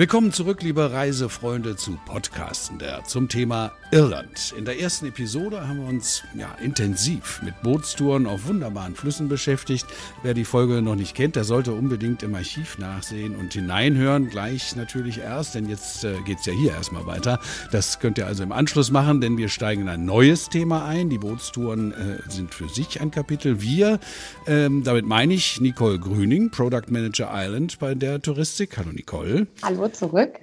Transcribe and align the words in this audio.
Willkommen 0.00 0.32
zurück, 0.32 0.62
liebe 0.62 0.92
Reisefreunde, 0.92 1.76
zu 1.76 1.98
Podcasten 2.06 2.78
der 2.78 3.04
zum 3.04 3.28
Thema 3.28 3.72
Irland. 3.90 4.54
In 4.56 4.64
der 4.64 4.80
ersten 4.80 5.04
Episode 5.04 5.68
haben 5.68 5.82
wir 5.82 5.88
uns 5.90 6.22
ja, 6.34 6.54
intensiv 6.54 7.42
mit 7.44 7.60
Bootstouren 7.60 8.26
auf 8.26 8.46
wunderbaren 8.46 8.94
Flüssen 8.94 9.28
beschäftigt. 9.28 9.84
Wer 10.22 10.32
die 10.32 10.46
Folge 10.46 10.80
noch 10.80 10.94
nicht 10.94 11.14
kennt, 11.14 11.36
der 11.36 11.44
sollte 11.44 11.72
unbedingt 11.72 12.22
im 12.22 12.34
Archiv 12.34 12.78
nachsehen 12.78 13.36
und 13.36 13.52
hineinhören. 13.52 14.30
Gleich 14.30 14.74
natürlich 14.74 15.18
erst, 15.18 15.54
denn 15.54 15.68
jetzt 15.68 16.02
äh, 16.02 16.14
geht 16.24 16.38
es 16.38 16.46
ja 16.46 16.54
hier 16.54 16.70
erstmal 16.70 17.04
weiter. 17.04 17.38
Das 17.70 17.98
könnt 17.98 18.16
ihr 18.16 18.26
also 18.26 18.42
im 18.42 18.52
Anschluss 18.52 18.90
machen, 18.90 19.20
denn 19.20 19.36
wir 19.36 19.50
steigen 19.50 19.82
in 19.82 19.88
ein 19.90 20.06
neues 20.06 20.48
Thema 20.48 20.86
ein. 20.86 21.10
Die 21.10 21.18
Bootstouren 21.18 21.92
äh, 21.92 22.30
sind 22.30 22.54
für 22.54 22.70
sich 22.70 23.02
ein 23.02 23.10
Kapitel. 23.10 23.60
Wir, 23.60 24.00
ähm, 24.46 24.82
damit 24.82 25.04
meine 25.04 25.34
ich 25.34 25.60
Nicole 25.60 25.98
Grüning, 25.98 26.50
Product 26.50 26.88
Manager 26.88 27.28
Island 27.30 27.78
bei 27.78 27.94
der 27.94 28.22
Touristik. 28.22 28.78
Hallo 28.78 28.92
Nicole. 28.92 29.46
Hallo 29.62 29.89
zurück. 29.92 30.40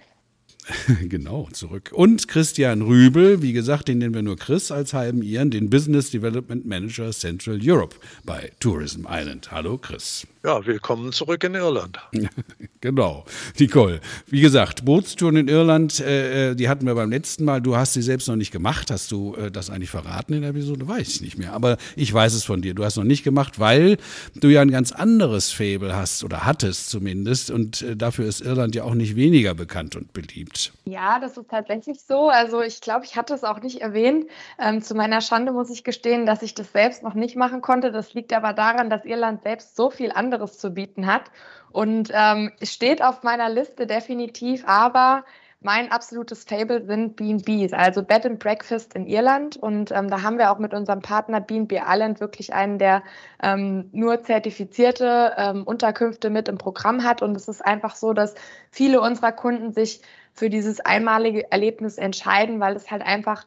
genau, 1.07 1.47
zurück. 1.53 1.91
Und 1.93 2.27
Christian 2.27 2.81
Rübel, 2.81 3.41
wie 3.41 3.53
gesagt, 3.53 3.87
den 3.87 3.99
nennen 3.99 4.13
wir 4.13 4.21
nur 4.21 4.37
Chris 4.37 4.71
als 4.71 4.93
halben 4.93 5.21
Ihren, 5.21 5.49
den 5.49 5.69
Business 5.69 6.11
Development 6.11 6.65
Manager 6.65 7.11
Central 7.11 7.59
Europe 7.61 7.95
bei 8.25 8.51
Tourism 8.59 9.05
Island. 9.09 9.51
Hallo 9.51 9.77
Chris. 9.77 10.27
Ja, 10.47 10.65
willkommen 10.65 11.11
zurück 11.11 11.43
in 11.43 11.55
Irland. 11.55 11.99
genau. 12.79 13.25
Nicole, 13.59 13.99
wie 14.27 14.39
gesagt, 14.39 14.85
Bootstouren 14.85 15.35
in 15.35 15.49
Irland, 15.49 15.99
äh, 15.99 16.51
äh, 16.51 16.55
die 16.55 16.69
hatten 16.69 16.85
wir 16.85 16.95
beim 16.95 17.11
letzten 17.11 17.43
Mal. 17.43 17.61
Du 17.61 17.75
hast 17.75 17.95
sie 17.95 18.01
selbst 18.01 18.29
noch 18.29 18.37
nicht 18.37 18.53
gemacht. 18.53 18.89
Hast 18.89 19.11
du 19.11 19.35
äh, 19.35 19.51
das 19.51 19.69
eigentlich 19.69 19.89
verraten 19.89 20.31
in 20.31 20.43
der 20.43 20.51
Episode? 20.51 20.87
Weiß 20.87 21.09
ich 21.09 21.21
nicht 21.21 21.37
mehr. 21.37 21.51
Aber 21.51 21.75
ich 21.97 22.13
weiß 22.13 22.33
es 22.33 22.45
von 22.45 22.61
dir. 22.61 22.75
Du 22.75 22.85
hast 22.85 22.95
noch 22.95 23.03
nicht 23.03 23.25
gemacht, 23.25 23.59
weil 23.59 23.97
du 24.35 24.47
ja 24.47 24.61
ein 24.61 24.71
ganz 24.71 24.93
anderes 24.93 25.51
Fable 25.51 25.93
hast 25.93 26.23
oder 26.23 26.45
hattest 26.45 26.91
zumindest. 26.91 27.51
Und 27.51 27.81
äh, 27.81 27.97
dafür 27.97 28.25
ist 28.25 28.39
Irland 28.39 28.73
ja 28.73 28.85
auch 28.85 28.95
nicht 28.95 29.17
weniger 29.17 29.53
bekannt 29.53 29.97
und 29.97 30.13
beliebt. 30.13 30.71
Ja, 30.85 31.19
das 31.19 31.35
ist 31.35 31.49
tatsächlich 31.49 31.99
so. 31.99 32.29
Also 32.29 32.61
ich 32.61 32.79
glaube, 32.79 33.03
ich 33.03 33.17
hatte 33.17 33.33
es 33.33 33.43
auch 33.43 33.61
nicht 33.61 33.81
erwähnt. 33.81 34.27
Ähm, 34.57 34.81
zu 34.81 34.95
meiner 34.95 35.19
Schande 35.19 35.51
muss 35.51 35.69
ich 35.69 35.83
gestehen, 35.83 36.25
dass 36.25 36.41
ich 36.41 36.53
das 36.53 36.71
selbst 36.71 37.03
noch 37.03 37.15
nicht 37.15 37.35
machen 37.35 37.59
konnte. 37.59 37.91
Das 37.91 38.13
liegt 38.13 38.31
aber 38.31 38.53
daran, 38.53 38.89
dass 38.89 39.03
Irland 39.03 39.43
selbst 39.43 39.75
so 39.75 39.89
viel 39.89 40.13
anderes 40.13 40.36
anderes 40.37 40.57
zu 40.57 40.71
bieten 40.71 41.07
hat. 41.07 41.31
Und 41.71 42.11
ähm, 42.13 42.51
steht 42.61 43.03
auf 43.03 43.23
meiner 43.23 43.49
Liste 43.49 43.87
definitiv, 43.87 44.63
aber 44.65 45.25
mein 45.59 45.91
absolutes 45.91 46.43
Fable 46.43 46.85
sind 46.85 47.15
B&Bs, 47.15 47.73
also 47.73 48.03
Bed 48.03 48.25
and 48.25 48.39
Breakfast 48.39 48.93
in 48.93 49.07
Irland. 49.07 49.57
Und 49.57 49.91
ähm, 49.91 50.07
da 50.07 50.21
haben 50.21 50.37
wir 50.37 50.51
auch 50.51 50.59
mit 50.59 50.73
unserem 50.73 51.01
Partner 51.01 51.41
B&B 51.41 51.81
Island 51.83 52.19
wirklich 52.19 52.53
einen, 52.53 52.77
der 52.77 53.03
ähm, 53.41 53.89
nur 53.91 54.23
zertifizierte 54.23 55.33
ähm, 55.35 55.63
Unterkünfte 55.63 56.29
mit 56.29 56.47
im 56.47 56.59
Programm 56.59 57.03
hat. 57.03 57.21
Und 57.23 57.35
es 57.35 57.47
ist 57.47 57.65
einfach 57.65 57.95
so, 57.95 58.13
dass 58.13 58.35
viele 58.69 59.01
unserer 59.01 59.31
Kunden 59.31 59.73
sich 59.73 60.01
für 60.31 60.49
dieses 60.49 60.79
einmalige 60.79 61.51
Erlebnis 61.51 61.97
entscheiden, 61.97 62.59
weil 62.59 62.75
es 62.75 62.91
halt 62.91 63.01
einfach 63.01 63.45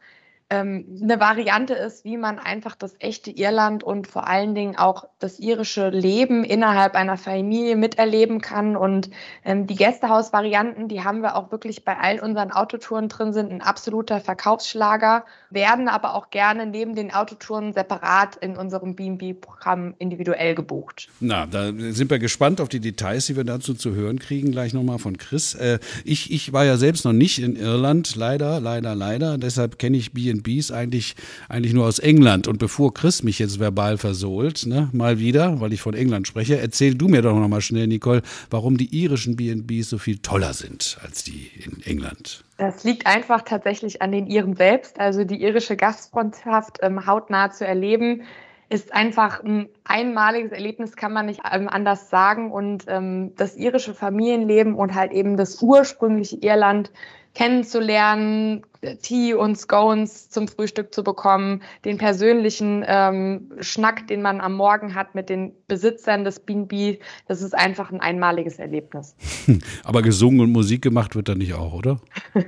ähm, 0.51 0.99
eine 1.01 1.21
Variante 1.21 1.75
ist, 1.75 2.05
wie 2.05 2.17
man 2.17 2.41
einfach 2.41 2.75
das 2.75 2.97
echte 2.99 3.31
Irland 3.31 3.85
und 3.85 4.09
vor 4.09 4.27
allen 4.27 4.57
Dingen 4.57 4.77
auch 4.77 5.05
das 5.21 5.39
irische 5.39 5.91
Leben 5.91 6.43
innerhalb 6.43 6.97
einer 6.97 7.17
Familie 7.17 7.77
miterleben 7.77 8.41
kann. 8.41 8.75
Und 8.75 9.11
ähm, 9.45 9.69
die 9.69 9.77
Gästehausvarianten, 9.77 10.89
die 10.89 11.05
haben 11.05 11.23
wir 11.23 11.37
auch 11.37 11.53
wirklich 11.53 11.85
bei 11.85 11.97
all 11.97 12.19
unseren 12.19 12.51
Autotouren 12.51 13.09
drin, 13.09 13.33
sind 13.33 13.53
ein 13.53 13.63
absoluter 13.63 14.21
Verkaufsschlager, 14.21 15.25
werden 15.51 15.87
aber 15.87 16.15
auch 16.15 16.31
gerne 16.31 16.67
neben 16.67 16.97
den 16.97 17.15
Autotouren 17.15 17.73
separat 17.73 18.35
in 18.37 18.57
unserem 18.57 18.97
B&B-Programm 18.97 19.95
individuell 19.99 20.57
gebucht. 20.57 21.09
Na, 21.21 21.47
da 21.47 21.67
sind 21.67 22.11
wir 22.11 22.19
gespannt 22.19 22.61
auf 22.61 22.69
die 22.69 22.81
Details, 22.81 23.27
die 23.27 23.37
wir 23.37 23.45
dazu 23.45 23.73
zu 23.73 23.95
hören 23.95 24.19
kriegen, 24.19 24.51
gleich 24.51 24.75
nochmal 24.75 24.99
von 24.99 25.17
Chris. 25.17 25.55
Äh, 25.55 25.79
ich, 26.05 26.33
ich 26.33 26.53
war 26.53 26.65
ja 26.65 26.77
selbst 26.77 27.05
noch 27.05 27.13
nicht 27.13 27.41
in 27.41 27.55
Irland, 27.55 28.17
leider, 28.17 28.59
leider, 28.59 28.97
leider. 28.97 29.39
Deshalb 29.39 29.79
kenne 29.79 29.97
ich 29.97 30.13
B&B 30.13 30.40
Airbnbs 30.41 30.73
eigentlich, 30.73 31.15
eigentlich 31.49 31.73
nur 31.73 31.87
aus 31.87 31.99
England. 31.99 32.49
Und 32.49 32.59
bevor 32.59 32.95
Chris 32.95 33.23
mich 33.23 33.39
jetzt 33.39 33.61
verbal 33.61 33.99
versohlt, 33.99 34.67
ne, 34.67 34.89
mal 34.93 35.19
wieder, 35.19 35.61
weil 35.61 35.73
ich 35.73 35.81
von 35.81 35.95
England 35.95 36.27
spreche, 36.27 36.59
erzähl 36.59 36.95
du 36.95 37.09
mir 37.09 37.23
doch 37.23 37.39
noch 37.39 37.49
mal 37.49 37.61
schnell, 37.61 37.87
Nicole, 37.87 38.23
warum 38.51 38.77
die 38.77 38.95
irischen 38.95 39.37
B&Bs 39.37 39.91
so 39.91 39.99
viel 39.99 40.19
toller 40.19 40.53
sind 40.53 40.99
als 41.03 41.25
die 41.25 41.51
in 41.65 41.83
England. 41.85 42.45
Das 42.57 42.85
liegt 42.85 43.07
einfach 43.07 43.43
tatsächlich 43.43 44.03
an 44.03 44.13
den 44.13 44.27
Iren 44.27 44.55
selbst. 44.55 45.01
Also 45.01 45.25
die 45.25 45.43
irische 45.43 45.77
Gastfreundschaft 45.77 46.79
ähm, 46.83 47.07
hautnah 47.07 47.51
zu 47.51 47.67
erleben, 47.67 48.23
ist 48.69 48.93
einfach 48.93 49.43
ein 49.43 49.69
einmaliges 49.83 50.53
Erlebnis, 50.53 50.95
kann 50.95 51.13
man 51.13 51.27
nicht 51.27 51.41
ähm, 51.51 51.69
anders 51.69 52.09
sagen. 52.09 52.53
Und 52.53 52.85
ähm, 52.87 53.33
das 53.37 53.57
irische 53.57 53.95
Familienleben 53.95 54.75
und 54.75 54.95
halt 54.95 55.13
eben 55.13 55.37
das 55.37 55.61
ursprüngliche 55.61 56.37
Irland 56.37 56.93
kennenzulernen, 57.35 58.63
Tee 59.03 59.35
und 59.35 59.57
Scones 59.57 60.31
zum 60.31 60.49
Frühstück 60.49 60.95
zu 60.95 61.05
bekommen, 61.05 61.63
den 61.85 61.99
persönlichen 61.99 62.85
ähm, 62.87 63.53
Schnack, 63.61 64.07
den 64.07 64.23
man 64.23 64.41
am 64.41 64.55
Morgen 64.55 64.95
hat 64.95 65.15
mit 65.15 65.29
den 65.29 65.53
Besitzern 65.69 66.25
des 66.25 66.41
B&B, 66.41 66.99
das 67.29 67.43
ist 67.43 67.55
einfach 67.55 67.93
ein 67.93 68.01
einmaliges 68.01 68.59
Erlebnis. 68.59 69.15
Aber 69.85 70.03
gesungen 70.03 70.41
und 70.41 70.53
Musik 70.53 70.83
gemacht 70.83 71.15
wird 71.15 71.29
da 71.29 71.35
nicht 71.35 71.55
auch, 71.55 71.75
oder? 71.75 72.01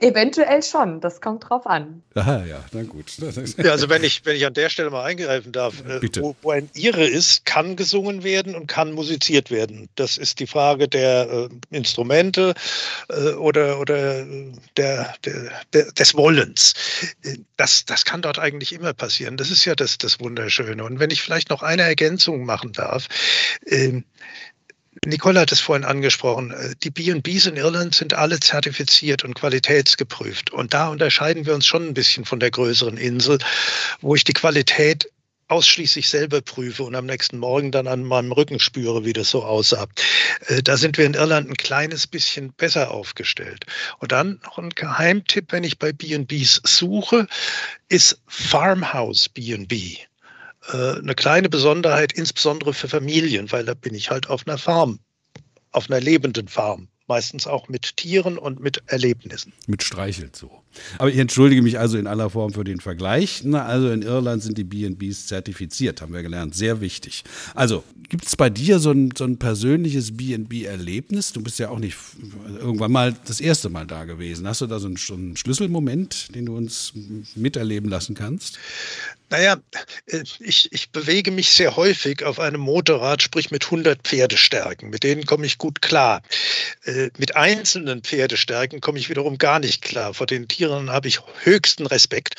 Eventuell 0.00 0.62
schon, 0.62 1.00
das 1.00 1.20
kommt 1.20 1.48
drauf 1.48 1.66
an. 1.66 2.02
Aha, 2.14 2.44
ja, 2.44 2.64
na 2.72 2.82
gut. 2.82 3.06
Ja, 3.56 3.72
also 3.72 3.88
wenn 3.88 4.04
ich, 4.04 4.24
wenn 4.24 4.36
ich 4.36 4.46
an 4.46 4.54
der 4.54 4.68
Stelle 4.68 4.90
mal 4.90 5.04
eingreifen 5.04 5.52
darf, 5.52 5.82
äh, 5.86 6.00
Bitte. 6.00 6.22
Wo, 6.22 6.34
wo 6.42 6.50
ein 6.50 6.68
Ire 6.74 7.04
ist, 7.04 7.44
kann 7.44 7.76
gesungen 7.76 8.22
werden 8.24 8.54
und 8.54 8.66
kann 8.66 8.92
musiziert 8.92 9.50
werden. 9.50 9.88
Das 9.94 10.18
ist 10.18 10.40
die 10.40 10.46
Frage 10.46 10.88
der 10.88 11.30
äh, 11.30 11.76
Instrumente 11.76 12.54
äh, 13.08 13.32
oder, 13.34 13.80
oder 13.80 14.24
der, 14.76 15.14
der, 15.14 15.14
der, 15.24 15.29
des 15.72 16.14
Wollens. 16.14 16.74
Äh, 17.22 17.38
das, 17.56 17.84
das 17.84 18.04
kann 18.04 18.22
dort 18.22 18.38
eigentlich 18.38 18.72
immer 18.72 18.92
passieren. 18.92 19.36
Das 19.36 19.50
ist 19.50 19.64
ja 19.64 19.74
das, 19.74 19.98
das 19.98 20.20
Wunderschöne. 20.20 20.84
Und 20.84 20.98
wenn 20.98 21.10
ich 21.10 21.22
vielleicht 21.22 21.50
noch 21.50 21.62
eine 21.62 21.82
Ergänzung 21.82 22.44
machen 22.44 22.72
darf, 22.72 23.08
äh, 23.66 24.02
Nicole 25.06 25.40
hat 25.40 25.52
es 25.52 25.60
vorhin 25.60 25.84
angesprochen. 25.84 26.50
Äh, 26.50 26.74
die 26.82 26.90
B&Bs 26.90 27.46
in 27.46 27.56
Irland 27.56 27.94
sind 27.94 28.14
alle 28.14 28.40
zertifiziert 28.40 29.24
und 29.24 29.34
qualitätsgeprüft. 29.34 30.50
Und 30.50 30.74
da 30.74 30.88
unterscheiden 30.88 31.46
wir 31.46 31.54
uns 31.54 31.66
schon 31.66 31.88
ein 31.88 31.94
bisschen 31.94 32.24
von 32.24 32.40
der 32.40 32.50
größeren 32.50 32.96
Insel, 32.96 33.38
wo 34.00 34.14
ich 34.14 34.24
die 34.24 34.32
Qualität 34.32 35.10
ausschließlich 35.50 36.08
selber 36.08 36.40
prüfe 36.40 36.84
und 36.84 36.94
am 36.94 37.06
nächsten 37.06 37.38
Morgen 37.38 37.72
dann 37.72 37.86
an 37.86 38.04
meinem 38.04 38.32
Rücken 38.32 38.60
spüre, 38.60 39.04
wie 39.04 39.12
das 39.12 39.30
so 39.30 39.42
aussah. 39.42 39.86
Äh, 40.46 40.62
da 40.62 40.76
sind 40.76 40.96
wir 40.96 41.06
in 41.06 41.14
Irland 41.14 41.50
ein 41.50 41.56
kleines 41.56 42.06
bisschen 42.06 42.52
besser 42.52 42.90
aufgestellt. 42.90 43.66
Und 43.98 44.12
dann 44.12 44.40
noch 44.44 44.58
ein 44.58 44.70
Geheimtipp, 44.70 45.52
wenn 45.52 45.64
ich 45.64 45.78
bei 45.78 45.92
B&Bs 45.92 46.62
suche, 46.64 47.26
ist 47.88 48.20
Farmhouse 48.26 49.28
B&B. 49.28 49.96
Äh, 50.72 50.76
eine 50.98 51.14
kleine 51.14 51.48
Besonderheit, 51.48 52.12
insbesondere 52.12 52.72
für 52.72 52.88
Familien, 52.88 53.50
weil 53.50 53.64
da 53.64 53.74
bin 53.74 53.94
ich 53.94 54.10
halt 54.10 54.28
auf 54.28 54.46
einer 54.46 54.58
Farm, 54.58 55.00
auf 55.72 55.90
einer 55.90 56.00
lebenden 56.00 56.48
Farm 56.48 56.88
meistens 57.10 57.48
auch 57.48 57.68
mit 57.68 57.96
Tieren 57.96 58.38
und 58.38 58.60
mit 58.60 58.84
Erlebnissen. 58.86 59.52
Mit 59.66 59.82
Streichelt 59.82 60.36
so. 60.36 60.62
Aber 60.98 61.10
ich 61.10 61.18
entschuldige 61.18 61.62
mich 61.62 61.78
also 61.78 61.98
in 61.98 62.06
aller 62.06 62.30
Form 62.30 62.52
für 62.52 62.64
den 62.64 62.80
Vergleich. 62.80 63.42
Na, 63.44 63.64
also 63.64 63.90
in 63.90 64.02
Irland 64.02 64.42
sind 64.42 64.56
die 64.56 64.64
B&Bs 64.64 65.26
zertifiziert, 65.26 66.00
haben 66.00 66.12
wir 66.12 66.22
gelernt. 66.22 66.54
Sehr 66.54 66.80
wichtig. 66.80 67.24
Also 67.54 67.84
gibt 68.08 68.26
es 68.26 68.36
bei 68.36 68.50
dir 68.50 68.78
so 68.78 68.90
ein, 68.90 69.10
so 69.16 69.24
ein 69.24 69.38
persönliches 69.38 70.16
B&B-Erlebnis? 70.16 71.32
Du 71.32 71.42
bist 71.42 71.58
ja 71.58 71.70
auch 71.70 71.78
nicht 71.78 71.96
irgendwann 72.58 72.92
mal 72.92 73.16
das 73.24 73.40
erste 73.40 73.68
Mal 73.68 73.86
da 73.86 74.04
gewesen. 74.04 74.46
Hast 74.46 74.60
du 74.60 74.66
da 74.66 74.78
so 74.78 74.86
einen, 74.86 74.96
so 74.96 75.14
einen 75.14 75.36
Schlüsselmoment, 75.36 76.34
den 76.34 76.46
du 76.46 76.56
uns 76.56 76.92
miterleben 77.34 77.88
lassen 77.88 78.14
kannst? 78.14 78.58
Naja, 79.30 79.60
äh, 80.06 80.24
ich, 80.40 80.72
ich 80.72 80.90
bewege 80.90 81.30
mich 81.30 81.50
sehr 81.50 81.76
häufig 81.76 82.24
auf 82.24 82.40
einem 82.40 82.60
Motorrad, 82.60 83.22
sprich 83.22 83.52
mit 83.52 83.64
100 83.64 84.02
Pferdestärken. 84.02 84.90
Mit 84.90 85.04
denen 85.04 85.24
komme 85.24 85.46
ich 85.46 85.56
gut 85.56 85.80
klar. 85.80 86.22
Äh, 86.84 87.10
mit 87.16 87.36
einzelnen 87.36 88.02
Pferdestärken 88.02 88.80
komme 88.80 88.98
ich 88.98 89.08
wiederum 89.08 89.38
gar 89.38 89.60
nicht 89.60 89.82
klar. 89.82 90.14
Vor 90.14 90.26
den 90.26 90.48
Tieren 90.48 90.59
habe 90.68 91.08
ich 91.08 91.20
höchsten 91.42 91.86
Respekt. 91.86 92.34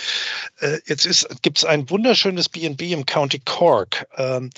Äh, 0.59 0.79
jetzt 0.85 1.27
gibt 1.41 1.57
es 1.57 1.65
ein 1.65 1.89
wunderschönes 1.89 2.49
B&B 2.49 2.91
im 2.91 3.05
County 3.05 3.39
Cork. 3.39 4.07
Ähm, 4.17 4.49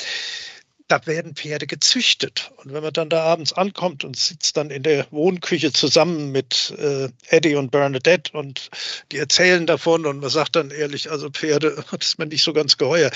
da 0.89 1.05
werden 1.07 1.35
Pferde 1.35 1.65
gezüchtet. 1.65 2.51
Und 2.57 2.73
wenn 2.73 2.83
man 2.83 2.93
dann 2.93 3.09
da 3.09 3.23
abends 3.23 3.53
ankommt 3.53 4.03
und 4.03 4.15
sitzt 4.17 4.57
dann 4.57 4.69
in 4.69 4.83
der 4.83 5.07
Wohnküche 5.11 5.71
zusammen 5.71 6.31
mit 6.31 6.73
äh, 6.77 7.09
Eddie 7.29 7.55
und 7.55 7.71
Bernadette 7.71 8.37
und 8.37 8.69
die 9.11 9.17
erzählen 9.17 9.65
davon 9.65 10.05
und 10.05 10.19
man 10.19 10.29
sagt 10.29 10.55
dann 10.55 10.71
ehrlich, 10.71 11.09
also 11.09 11.29
Pferde, 11.29 11.83
das 11.91 12.07
ist 12.07 12.19
mir 12.19 12.27
nicht 12.27 12.43
so 12.43 12.53
ganz 12.53 12.77
geheuer. 12.77 13.11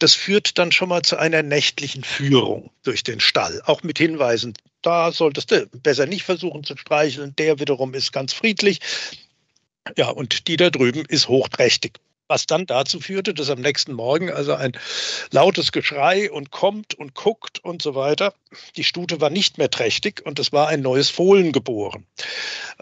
Das 0.00 0.14
führt 0.14 0.58
dann 0.58 0.72
schon 0.72 0.88
mal 0.88 1.02
zu 1.02 1.16
einer 1.16 1.42
nächtlichen 1.42 2.04
Führung 2.04 2.70
durch 2.82 3.04
den 3.04 3.20
Stall, 3.20 3.62
auch 3.64 3.82
mit 3.82 3.98
Hinweisen, 3.98 4.54
da 4.84 5.12
solltest 5.12 5.50
du 5.50 5.66
besser 5.82 6.04
nicht 6.04 6.24
versuchen 6.24 6.62
zu 6.62 6.76
streicheln, 6.76 7.34
der 7.36 7.58
wiederum 7.58 7.94
ist 7.94 8.12
ganz 8.12 8.34
friedlich. 8.34 8.80
Ja, 9.96 10.08
und 10.10 10.48
die 10.48 10.56
da 10.56 10.70
drüben 10.70 11.04
ist 11.06 11.28
hochträchtig. 11.28 12.00
Was 12.28 12.46
dann 12.46 12.66
dazu 12.66 13.00
führte, 13.00 13.34
dass 13.34 13.50
am 13.50 13.60
nächsten 13.60 13.92
Morgen 13.92 14.30
also 14.30 14.54
ein 14.54 14.72
lautes 15.30 15.72
Geschrei 15.72 16.30
und 16.30 16.50
kommt 16.50 16.94
und 16.94 17.14
guckt 17.14 17.62
und 17.62 17.82
so 17.82 17.94
weiter. 17.94 18.34
Die 18.76 18.84
Stute 18.84 19.20
war 19.20 19.30
nicht 19.30 19.58
mehr 19.58 19.70
trächtig 19.70 20.22
und 20.24 20.38
es 20.38 20.52
war 20.52 20.68
ein 20.68 20.80
neues 20.80 21.10
Fohlen 21.10 21.52
geboren. 21.52 22.06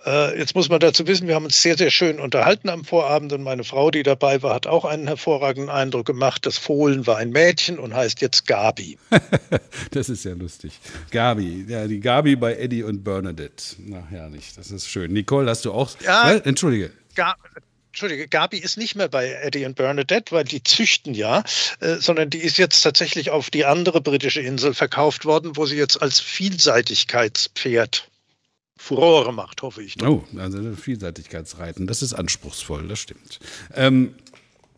Äh, 0.07 0.39
jetzt 0.39 0.55
muss 0.55 0.69
man 0.69 0.81
dazu 0.81 1.07
wissen, 1.07 1.27
wir 1.27 1.35
haben 1.35 1.45
uns 1.45 1.61
sehr, 1.61 1.77
sehr 1.77 1.91
schön 1.91 2.21
unterhalten 2.21 2.69
am 2.69 2.85
Vorabend 2.85 3.33
und 3.33 3.43
meine 3.43 3.65
Frau, 3.65 3.91
die 3.91 4.03
dabei 4.03 4.43
war, 4.43 4.55
hat 4.55 4.67
auch 4.67 4.85
einen 4.85 5.09
hervorragenden 5.09 5.71
Eindruck 5.71 6.07
gemacht. 6.07 6.47
Das 6.47 6.59
Fohlen 6.59 7.07
war 7.07 7.17
ein 7.17 7.31
Mädchen 7.31 7.79
und 7.79 7.95
heißt 7.95 8.21
jetzt 8.21 8.47
Gabi. 8.47 8.99
das 9.91 10.09
ist 10.09 10.25
ja 10.25 10.35
lustig. 10.35 10.79
Gabi, 11.11 11.67
ja, 11.69 11.87
die 11.87 12.01
Gabi 12.01 12.37
bei 12.37 12.55
Eddie 12.55 12.85
und 12.85 13.03
Bernadette. 13.03 13.77
Na 13.79 14.05
herrlich, 14.09 14.53
das 14.55 14.71
ist 14.71 14.89
schön. 14.89 15.13
Nicole, 15.13 15.51
hast 15.51 15.65
du 15.65 15.73
auch. 15.73 15.91
Ja, 16.05 16.33
Entschuldige. 16.37 16.93
Ga 17.15 17.35
Entschuldige, 17.93 18.27
Gabi 18.27 18.57
ist 18.57 18.79
nicht 18.79 18.97
mehr 18.97 19.09
bei 19.09 19.31
Eddie 19.33 19.67
und 19.67 19.77
Bernadette, 19.77 20.33
weil 20.35 20.45
die 20.45 20.63
züchten 20.63 21.13
ja, 21.13 21.45
äh, 21.81 21.97
sondern 21.97 22.31
die 22.31 22.39
ist 22.39 22.57
jetzt 22.57 22.81
tatsächlich 22.81 23.29
auf 23.31 23.51
die 23.51 23.67
andere 23.67 24.01
britische 24.01 24.41
Insel 24.41 24.73
verkauft 24.73 25.27
worden, 25.27 25.57
wo 25.57 25.67
sie 25.67 25.77
jetzt 25.77 26.01
als 26.01 26.19
Vielseitigkeitspferd 26.19 28.09
Furore 28.79 29.35
macht, 29.35 29.61
hoffe 29.61 29.83
ich. 29.83 29.97
Doch. 29.97 30.09
Oh, 30.09 30.39
also 30.39 30.75
Vielseitigkeitsreiten, 30.75 31.87
das 31.87 32.01
ist 32.01 32.15
anspruchsvoll, 32.15 32.89
das 32.89 32.99
stimmt. 32.99 33.41
Ähm, 33.75 34.15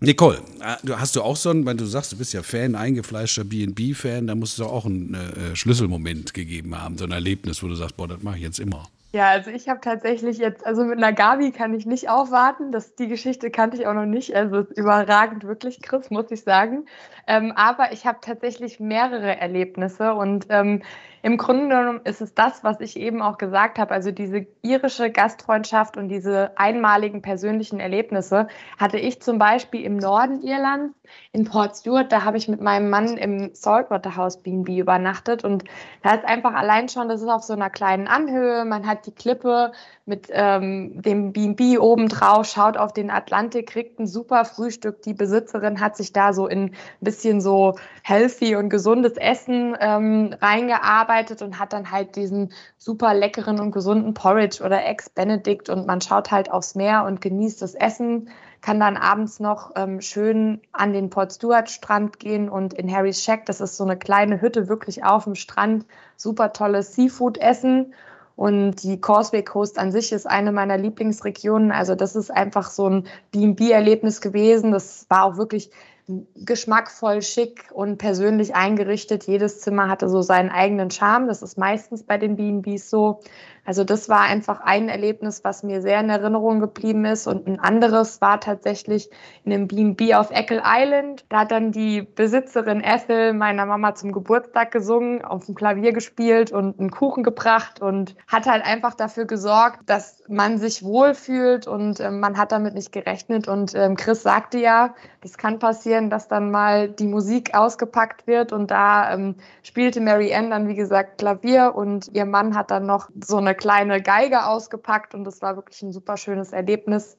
Nicole, 0.00 0.42
äh, 0.60 0.90
hast 0.90 1.14
du 1.14 1.22
auch 1.22 1.36
so 1.36 1.50
ein, 1.50 1.64
weil 1.64 1.76
du 1.76 1.86
sagst, 1.86 2.10
du 2.10 2.16
bist 2.16 2.32
ja 2.32 2.42
Fan, 2.42 2.74
eingefleischter 2.74 3.44
B&B-Fan, 3.44 4.26
da 4.26 4.34
muss 4.34 4.54
es 4.54 4.60
auch 4.60 4.86
einen 4.86 5.14
äh, 5.14 5.54
Schlüsselmoment 5.54 6.34
gegeben 6.34 6.76
haben, 6.76 6.98
so 6.98 7.04
ein 7.04 7.12
Erlebnis, 7.12 7.62
wo 7.62 7.68
du 7.68 7.76
sagst, 7.76 7.96
boah, 7.96 8.08
das 8.08 8.22
mache 8.24 8.38
ich 8.38 8.42
jetzt 8.42 8.58
immer. 8.58 8.88
Ja, 9.14 9.28
also 9.28 9.52
ich 9.52 9.68
habe 9.68 9.80
tatsächlich 9.80 10.38
jetzt, 10.38 10.66
also 10.66 10.82
mit 10.84 10.98
einer 10.98 11.12
Gabi 11.12 11.52
kann 11.52 11.72
ich 11.72 11.86
nicht 11.86 12.08
aufwarten. 12.08 12.72
Das, 12.72 12.96
die 12.96 13.06
Geschichte 13.06 13.48
kannte 13.52 13.76
ich 13.76 13.86
auch 13.86 13.94
noch 13.94 14.06
nicht. 14.06 14.34
Also 14.34 14.58
ist 14.58 14.76
überragend 14.76 15.44
wirklich, 15.44 15.80
Chris, 15.82 16.10
muss 16.10 16.32
ich 16.32 16.42
sagen. 16.42 16.86
Ähm, 17.28 17.52
aber 17.54 17.92
ich 17.92 18.06
habe 18.06 18.18
tatsächlich 18.20 18.80
mehrere 18.80 19.36
Erlebnisse 19.38 20.14
und 20.14 20.46
ähm, 20.48 20.82
im 21.24 21.38
Grunde 21.38 21.74
genommen 21.74 22.00
ist 22.04 22.20
es 22.20 22.34
das, 22.34 22.64
was 22.64 22.80
ich 22.80 22.98
eben 22.98 23.22
auch 23.22 23.38
gesagt 23.38 23.78
habe. 23.78 23.94
Also 23.94 24.10
diese 24.10 24.46
irische 24.60 25.10
Gastfreundschaft 25.10 25.96
und 25.96 26.10
diese 26.10 26.50
einmaligen 26.58 27.22
persönlichen 27.22 27.80
Erlebnisse 27.80 28.46
hatte 28.78 28.98
ich 28.98 29.22
zum 29.22 29.38
Beispiel 29.38 29.84
im 29.84 29.96
Norden 29.96 30.42
Irlands, 30.42 30.94
in 31.32 31.44
Port 31.44 31.76
Stewart. 31.76 32.12
Da 32.12 32.24
habe 32.24 32.36
ich 32.36 32.46
mit 32.46 32.60
meinem 32.60 32.90
Mann 32.90 33.16
im 33.16 33.54
Saltwater 33.54 34.16
House 34.16 34.42
B&B 34.42 34.78
übernachtet 34.78 35.44
und 35.44 35.64
da 36.02 36.12
ist 36.12 36.26
einfach 36.26 36.52
allein 36.52 36.90
schon, 36.90 37.08
das 37.08 37.22
ist 37.22 37.28
auf 37.28 37.42
so 37.42 37.54
einer 37.54 37.70
kleinen 37.70 38.06
Anhöhe. 38.06 38.66
Man 38.66 38.86
hat 38.86 39.06
die 39.06 39.12
Klippe 39.12 39.72
mit 40.04 40.28
ähm, 40.30 41.00
dem 41.00 41.32
B&B 41.32 41.78
obendrauf, 41.78 42.44
schaut 42.44 42.76
auf 42.76 42.92
den 42.92 43.10
Atlantik, 43.10 43.68
kriegt 43.70 43.98
ein 43.98 44.06
super 44.06 44.44
Frühstück. 44.44 45.00
Die 45.00 45.14
Besitzerin 45.14 45.80
hat 45.80 45.96
sich 45.96 46.12
da 46.12 46.34
so 46.34 46.46
in 46.46 46.64
ein 46.64 46.74
bisschen 47.00 47.40
so 47.40 47.76
healthy 48.02 48.56
und 48.56 48.68
gesundes 48.68 49.16
Essen 49.16 49.74
ähm, 49.80 50.34
reingearbeitet 50.42 51.13
und 51.42 51.58
hat 51.58 51.72
dann 51.72 51.90
halt 51.90 52.16
diesen 52.16 52.52
super 52.78 53.14
leckeren 53.14 53.60
und 53.60 53.70
gesunden 53.70 54.14
Porridge 54.14 54.62
oder 54.64 54.84
Ex 54.84 55.10
Benedict 55.10 55.68
und 55.68 55.86
man 55.86 56.00
schaut 56.00 56.30
halt 56.30 56.50
aufs 56.50 56.74
Meer 56.74 57.04
und 57.04 57.20
genießt 57.20 57.62
das 57.62 57.74
Essen, 57.74 58.28
kann 58.60 58.80
dann 58.80 58.96
abends 58.96 59.40
noch 59.40 59.72
ähm, 59.76 60.00
schön 60.00 60.60
an 60.72 60.92
den 60.92 61.10
Port 61.10 61.32
Stewart 61.32 61.70
Strand 61.70 62.18
gehen 62.18 62.48
und 62.48 62.74
in 62.74 62.90
Harry's 62.90 63.22
Shack, 63.22 63.46
das 63.46 63.60
ist 63.60 63.76
so 63.76 63.84
eine 63.84 63.96
kleine 63.96 64.40
Hütte 64.40 64.68
wirklich 64.68 65.04
auf 65.04 65.24
dem 65.24 65.34
Strand, 65.34 65.86
super 66.16 66.52
tolles 66.52 66.94
Seafood 66.94 67.38
essen 67.38 67.94
und 68.36 68.82
die 68.82 69.00
Causeway 69.00 69.42
Coast 69.42 69.78
an 69.78 69.92
sich 69.92 70.12
ist 70.12 70.26
eine 70.26 70.50
meiner 70.50 70.76
Lieblingsregionen. 70.76 71.70
Also 71.70 71.94
das 71.94 72.16
ist 72.16 72.30
einfach 72.30 72.68
so 72.68 72.88
ein 72.88 73.06
B&B-Erlebnis 73.30 74.20
gewesen. 74.20 74.72
Das 74.72 75.06
war 75.08 75.24
auch 75.24 75.36
wirklich 75.36 75.70
geschmackvoll, 76.06 77.22
schick 77.22 77.70
und 77.72 77.96
persönlich 77.96 78.54
eingerichtet. 78.54 79.24
Jedes 79.24 79.60
Zimmer 79.60 79.88
hatte 79.88 80.08
so 80.08 80.20
seinen 80.20 80.50
eigenen 80.50 80.90
Charme. 80.90 81.26
Das 81.26 81.42
ist 81.42 81.56
meistens 81.56 82.02
bei 82.02 82.18
den 82.18 82.36
B&Bs 82.36 82.90
so. 82.90 83.20
Also 83.66 83.82
das 83.82 84.08
war 84.10 84.20
einfach 84.20 84.60
ein 84.60 84.90
Erlebnis, 84.90 85.42
was 85.42 85.62
mir 85.62 85.80
sehr 85.80 86.00
in 86.00 86.10
Erinnerung 86.10 86.60
geblieben 86.60 87.06
ist. 87.06 87.26
Und 87.26 87.46
ein 87.46 87.58
anderes 87.58 88.20
war 88.20 88.38
tatsächlich 88.40 89.08
in 89.44 89.52
einem 89.52 89.68
B&B 89.68 90.14
auf 90.14 90.30
Eckle 90.30 90.62
Island. 90.64 91.24
Da 91.30 91.40
hat 91.40 91.50
dann 91.50 91.72
die 91.72 92.02
Besitzerin 92.02 92.82
Ethel 92.82 93.32
meiner 93.32 93.64
Mama 93.64 93.94
zum 93.94 94.12
Geburtstag 94.12 94.70
gesungen, 94.70 95.24
auf 95.24 95.46
dem 95.46 95.54
Klavier 95.54 95.92
gespielt 95.92 96.52
und 96.52 96.78
einen 96.78 96.90
Kuchen 96.90 97.22
gebracht 97.22 97.80
und 97.80 98.14
hat 98.28 98.46
halt 98.46 98.64
einfach 98.64 98.94
dafür 98.94 99.24
gesorgt, 99.24 99.80
dass 99.86 100.22
man 100.28 100.58
sich 100.58 100.82
wohlfühlt 100.82 101.66
und 101.66 102.00
äh, 102.00 102.10
man 102.10 102.36
hat 102.36 102.52
damit 102.52 102.74
nicht 102.74 102.92
gerechnet. 102.92 103.48
Und 103.48 103.74
ähm, 103.74 103.96
Chris 103.96 104.22
sagte 104.22 104.58
ja, 104.58 104.94
das 105.22 105.38
kann 105.38 105.58
passieren, 105.58 105.93
dass 106.02 106.28
dann 106.28 106.50
mal 106.50 106.88
die 106.88 107.06
Musik 107.06 107.54
ausgepackt 107.54 108.26
wird 108.26 108.52
und 108.52 108.70
da 108.70 109.12
ähm, 109.12 109.36
spielte 109.62 110.00
Mary 110.00 110.34
Ann 110.34 110.50
dann, 110.50 110.68
wie 110.68 110.74
gesagt, 110.74 111.18
Klavier 111.18 111.74
und 111.74 112.10
ihr 112.12 112.24
Mann 112.24 112.54
hat 112.56 112.70
dann 112.70 112.86
noch 112.86 113.10
so 113.24 113.36
eine 113.36 113.54
kleine 113.54 114.02
Geige 114.02 114.46
ausgepackt 114.46 115.14
und 115.14 115.24
das 115.24 115.42
war 115.42 115.56
wirklich 115.56 115.82
ein 115.82 115.92
super 115.92 116.16
schönes 116.16 116.52
Erlebnis. 116.52 117.16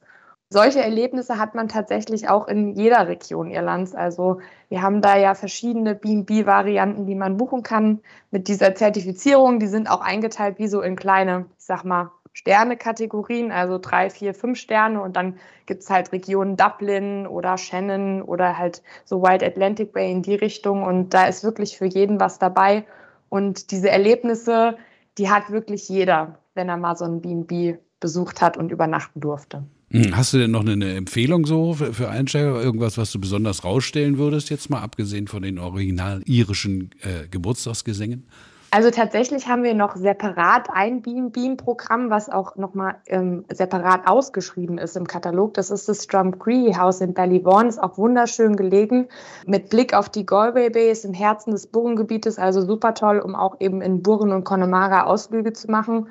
Solche 0.48 0.80
Erlebnisse 0.80 1.38
hat 1.38 1.56
man 1.56 1.68
tatsächlich 1.68 2.28
auch 2.28 2.46
in 2.46 2.74
jeder 2.76 3.08
Region 3.08 3.50
Irlands. 3.50 3.96
Also 3.96 4.40
wir 4.68 4.80
haben 4.80 5.02
da 5.02 5.16
ja 5.16 5.34
verschiedene 5.34 5.96
B&B-Varianten, 5.96 7.04
die 7.04 7.16
man 7.16 7.36
buchen 7.36 7.64
kann 7.64 8.00
mit 8.30 8.46
dieser 8.46 8.74
Zertifizierung. 8.76 9.58
Die 9.58 9.66
sind 9.66 9.90
auch 9.90 10.00
eingeteilt 10.00 10.58
wie 10.58 10.68
so 10.68 10.82
in 10.82 10.94
kleine, 10.94 11.46
ich 11.58 11.64
sag 11.64 11.82
mal, 11.84 12.12
Sterne-Kategorien, 12.36 13.50
also 13.50 13.78
drei, 13.78 14.10
vier, 14.10 14.34
fünf 14.34 14.58
Sterne. 14.58 15.00
Und 15.00 15.16
dann 15.16 15.38
gibt 15.64 15.82
es 15.82 15.88
halt 15.88 16.12
Regionen 16.12 16.58
Dublin 16.58 17.26
oder 17.26 17.56
Shannon 17.56 18.20
oder 18.20 18.58
halt 18.58 18.82
so 19.06 19.22
Wild 19.22 19.42
Atlantic 19.42 19.94
Bay 19.94 20.12
in 20.12 20.20
die 20.20 20.34
Richtung. 20.34 20.82
Und 20.82 21.14
da 21.14 21.26
ist 21.28 21.44
wirklich 21.44 21.78
für 21.78 21.86
jeden 21.86 22.20
was 22.20 22.38
dabei. 22.38 22.84
Und 23.30 23.70
diese 23.70 23.88
Erlebnisse, 23.88 24.76
die 25.16 25.30
hat 25.30 25.50
wirklich 25.50 25.88
jeder, 25.88 26.38
wenn 26.54 26.68
er 26.68 26.76
mal 26.76 26.94
so 26.94 27.06
ein 27.06 27.22
B&B 27.22 27.76
besucht 28.00 28.42
hat 28.42 28.58
und 28.58 28.70
übernachten 28.70 29.20
durfte. 29.20 29.64
Hm, 29.90 30.14
hast 30.14 30.34
du 30.34 30.38
denn 30.38 30.50
noch 30.50 30.66
eine 30.66 30.94
Empfehlung 30.94 31.46
so 31.46 31.72
für, 31.72 32.10
Einsteiger? 32.10 32.62
Irgendwas, 32.62 32.98
was 32.98 33.12
du 33.12 33.18
besonders 33.18 33.64
rausstellen 33.64 34.18
würdest, 34.18 34.50
jetzt 34.50 34.68
mal 34.68 34.82
abgesehen 34.82 35.26
von 35.26 35.42
den 35.42 35.58
original 35.58 36.20
irischen 36.26 36.90
äh, 37.00 37.28
Geburtstagsgesängen? 37.30 38.26
Also 38.76 38.90
tatsächlich 38.90 39.48
haben 39.48 39.62
wir 39.62 39.72
noch 39.72 39.96
separat 39.96 40.68
ein 40.70 41.00
Beam-Beam-Programm, 41.00 42.10
was 42.10 42.28
auch 42.28 42.56
nochmal 42.56 42.96
ähm, 43.06 43.46
separat 43.50 44.06
ausgeschrieben 44.06 44.76
ist 44.76 44.98
im 44.98 45.06
Katalog. 45.06 45.54
Das 45.54 45.70
ist 45.70 45.88
das 45.88 46.06
Drumcree 46.06 46.74
House 46.76 47.00
in 47.00 47.14
Ballyvaughan, 47.14 47.68
ist 47.68 47.82
auch 47.82 47.96
wunderschön 47.96 48.54
gelegen, 48.54 49.08
mit 49.46 49.70
Blick 49.70 49.94
auf 49.94 50.10
die 50.10 50.26
Galway 50.26 50.68
Bay, 50.68 50.90
ist 50.90 51.06
im 51.06 51.14
Herzen 51.14 51.52
des 51.52 51.68
Burrengebietes, 51.68 52.38
also 52.38 52.60
super 52.60 52.92
toll, 52.92 53.20
um 53.20 53.34
auch 53.34 53.56
eben 53.60 53.80
in 53.80 54.02
Burren 54.02 54.30
und 54.30 54.44
Connemara 54.44 55.04
Ausflüge 55.04 55.54
zu 55.54 55.70
machen. 55.70 56.08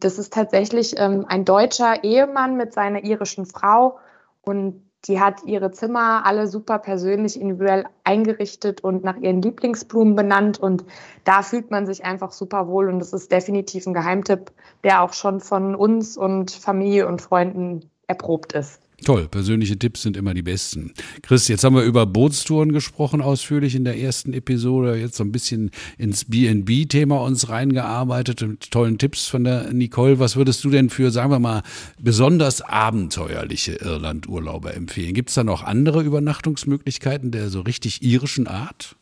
Das 0.00 0.18
ist 0.18 0.32
tatsächlich 0.32 0.94
ähm, 0.96 1.26
ein 1.28 1.44
deutscher 1.44 2.02
Ehemann 2.02 2.56
mit 2.56 2.72
seiner 2.72 3.04
irischen 3.04 3.44
Frau 3.44 3.98
und 4.40 4.85
die 5.08 5.20
hat 5.20 5.44
ihre 5.44 5.70
Zimmer 5.70 6.26
alle 6.26 6.46
super 6.46 6.78
persönlich 6.78 7.40
individuell 7.40 7.86
eingerichtet 8.04 8.82
und 8.82 9.04
nach 9.04 9.16
ihren 9.16 9.42
Lieblingsblumen 9.42 10.16
benannt. 10.16 10.58
Und 10.58 10.84
da 11.24 11.42
fühlt 11.42 11.70
man 11.70 11.86
sich 11.86 12.04
einfach 12.04 12.32
super 12.32 12.68
wohl. 12.68 12.88
Und 12.88 12.98
das 12.98 13.12
ist 13.12 13.30
definitiv 13.30 13.86
ein 13.86 13.94
Geheimtipp, 13.94 14.52
der 14.84 15.02
auch 15.02 15.12
schon 15.12 15.40
von 15.40 15.74
uns 15.74 16.16
und 16.16 16.50
Familie 16.50 17.06
und 17.06 17.22
Freunden 17.22 17.90
erprobt 18.06 18.52
ist. 18.52 18.85
Toll, 19.04 19.28
persönliche 19.28 19.78
Tipps 19.78 20.02
sind 20.02 20.16
immer 20.16 20.32
die 20.32 20.42
besten. 20.42 20.94
Chris, 21.22 21.48
jetzt 21.48 21.64
haben 21.64 21.76
wir 21.76 21.82
über 21.82 22.06
Bootstouren 22.06 22.72
gesprochen, 22.72 23.20
ausführlich 23.20 23.74
in 23.74 23.84
der 23.84 23.98
ersten 23.98 24.32
Episode. 24.32 24.96
Jetzt 24.96 25.16
so 25.16 25.24
ein 25.24 25.32
bisschen 25.32 25.70
ins 25.98 26.24
BNB-Thema 26.24 27.20
uns 27.20 27.50
reingearbeitet 27.50 28.40
mit 28.40 28.70
tollen 28.70 28.96
Tipps 28.96 29.26
von 29.26 29.44
der 29.44 29.72
Nicole. 29.72 30.18
Was 30.18 30.36
würdest 30.36 30.64
du 30.64 30.70
denn 30.70 30.88
für, 30.88 31.10
sagen 31.10 31.30
wir 31.30 31.38
mal, 31.38 31.62
besonders 32.00 32.62
abenteuerliche 32.62 33.72
Irlandurlauber 33.72 34.74
empfehlen? 34.74 35.12
Gibt 35.12 35.28
es 35.28 35.34
da 35.34 35.44
noch 35.44 35.62
andere 35.62 36.02
Übernachtungsmöglichkeiten 36.02 37.30
der 37.30 37.50
so 37.50 37.60
richtig 37.60 38.02
irischen 38.02 38.46
Art? 38.46 38.96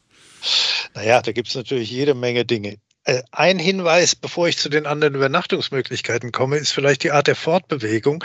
Naja, 0.95 1.23
da 1.23 1.33
gibt 1.33 1.49
es 1.49 1.55
natürlich 1.55 1.91
jede 1.91 2.15
Menge 2.15 2.45
Dinge. 2.45 2.79
Äh, 3.05 3.23
ein 3.33 3.59
Hinweis, 3.59 4.17
bevor 4.17 4.49
ich 4.49 4.57
zu 4.57 4.71
den 4.71 4.87
anderen 4.87 5.15
Übernachtungsmöglichkeiten 5.15 6.33
komme, 6.33 6.57
ist 6.57 6.73
vielleicht 6.73 7.03
die 7.03 7.13
Art 7.13 7.27
der 7.27 7.37
Fortbewegung. 7.37 8.25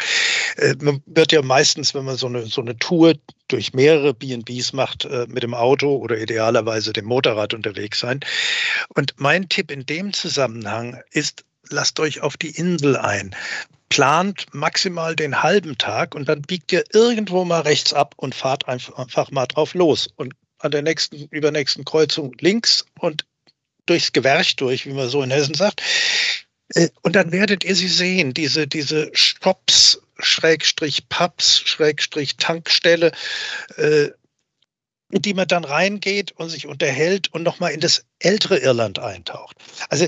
Äh, 0.59 0.75
man 0.81 1.01
wird 1.05 1.31
ja 1.31 1.41
meistens, 1.41 1.93
wenn 1.93 2.05
man 2.05 2.17
so 2.17 2.27
eine, 2.27 2.45
so 2.45 2.61
eine 2.61 2.77
Tour 2.77 3.15
durch 3.47 3.73
mehrere 3.73 4.13
BBs 4.13 4.73
macht, 4.73 5.05
äh, 5.05 5.25
mit 5.27 5.43
dem 5.43 5.53
Auto 5.53 5.95
oder 5.95 6.17
idealerweise 6.17 6.93
dem 6.93 7.05
Motorrad 7.05 7.53
unterwegs 7.53 7.99
sein. 7.99 8.19
Und 8.89 9.13
mein 9.17 9.49
Tipp 9.49 9.71
in 9.71 9.85
dem 9.85 10.13
Zusammenhang 10.13 11.01
ist, 11.11 11.45
lasst 11.69 11.99
euch 11.99 12.21
auf 12.21 12.37
die 12.37 12.51
Insel 12.51 12.97
ein. 12.97 13.35
Plant 13.89 14.45
maximal 14.53 15.15
den 15.15 15.41
halben 15.41 15.77
Tag 15.77 16.13
und 16.13 16.29
dann 16.29 16.43
biegt 16.43 16.71
ihr 16.71 16.83
irgendwo 16.93 17.43
mal 17.43 17.61
rechts 17.61 17.91
ab 17.93 18.13
und 18.17 18.35
fahrt 18.35 18.67
einfach 18.67 19.31
mal 19.31 19.47
drauf 19.47 19.73
los. 19.73 20.07
Und 20.15 20.33
an 20.59 20.71
der 20.71 20.83
nächsten, 20.83 21.27
übernächsten 21.31 21.85
Kreuzung 21.85 22.35
links 22.39 22.85
und 22.99 23.25
durchs 23.85 24.11
Gewerch 24.11 24.57
durch, 24.57 24.85
wie 24.85 24.93
man 24.93 25.09
so 25.09 25.23
in 25.23 25.31
Hessen 25.31 25.55
sagt. 25.55 25.81
Äh, 26.75 26.89
und 27.01 27.15
dann 27.15 27.31
werdet 27.31 27.63
ihr 27.63 27.75
sie 27.75 27.87
sehen, 27.87 28.33
diese, 28.33 28.67
diese 28.67 29.09
Stops 29.13 29.99
Schrägstrich 30.19 31.09
Pubs, 31.09 31.59
Schrägstrich 31.59 32.37
Tankstelle, 32.37 33.11
äh, 33.77 34.09
in 35.11 35.21
die 35.21 35.33
man 35.33 35.47
dann 35.47 35.63
reingeht 35.63 36.31
und 36.33 36.49
sich 36.49 36.67
unterhält 36.67 37.33
und 37.33 37.43
nochmal 37.43 37.71
in 37.71 37.79
das 37.79 38.05
ältere 38.19 38.59
Irland 38.59 38.99
eintaucht. 38.99 39.57
Also 39.89 40.07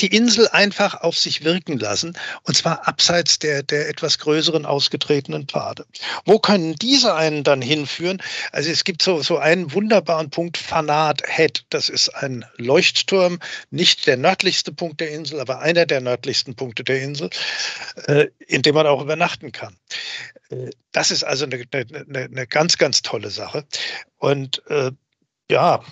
die 0.00 0.14
Insel 0.14 0.48
einfach 0.48 1.00
auf 1.00 1.18
sich 1.18 1.44
wirken 1.44 1.78
lassen, 1.78 2.16
und 2.44 2.56
zwar 2.56 2.86
abseits 2.86 3.38
der, 3.38 3.62
der 3.62 3.88
etwas 3.88 4.18
größeren 4.18 4.64
ausgetretenen 4.64 5.46
Pfade. 5.46 5.86
Wo 6.24 6.38
können 6.38 6.74
diese 6.76 7.14
einen 7.14 7.44
dann 7.44 7.62
hinführen? 7.62 8.22
Also 8.52 8.70
es 8.70 8.84
gibt 8.84 9.02
so, 9.02 9.22
so 9.22 9.38
einen 9.38 9.72
wunderbaren 9.72 10.30
Punkt, 10.30 10.56
Fanat 10.56 11.22
Head. 11.26 11.64
Das 11.70 11.88
ist 11.88 12.08
ein 12.10 12.44
Leuchtturm, 12.56 13.38
nicht 13.70 14.06
der 14.06 14.16
nördlichste 14.16 14.72
Punkt 14.72 15.00
der 15.00 15.10
Insel, 15.10 15.40
aber 15.40 15.60
einer 15.60 15.86
der 15.86 16.00
nördlichsten 16.00 16.54
Punkte 16.54 16.84
der 16.84 17.02
Insel, 17.02 17.30
äh, 18.06 18.28
in 18.46 18.62
dem 18.62 18.74
man 18.74 18.86
auch 18.86 19.02
übernachten 19.02 19.52
kann. 19.52 19.76
Äh, 20.50 20.70
das 20.92 21.10
ist 21.10 21.24
also 21.24 21.44
eine, 21.44 21.64
eine, 21.72 22.24
eine 22.24 22.46
ganz, 22.46 22.78
ganz 22.78 23.02
tolle 23.02 23.30
Sache. 23.30 23.64
Und 24.18 24.62
äh, 24.68 24.92
ja, 25.50 25.82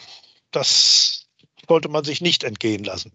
das 0.51 1.26
sollte 1.69 1.89
man 1.89 2.05
sich 2.05 2.21
nicht 2.21 2.45
entgehen 2.45 2.85
lassen. 2.85 3.13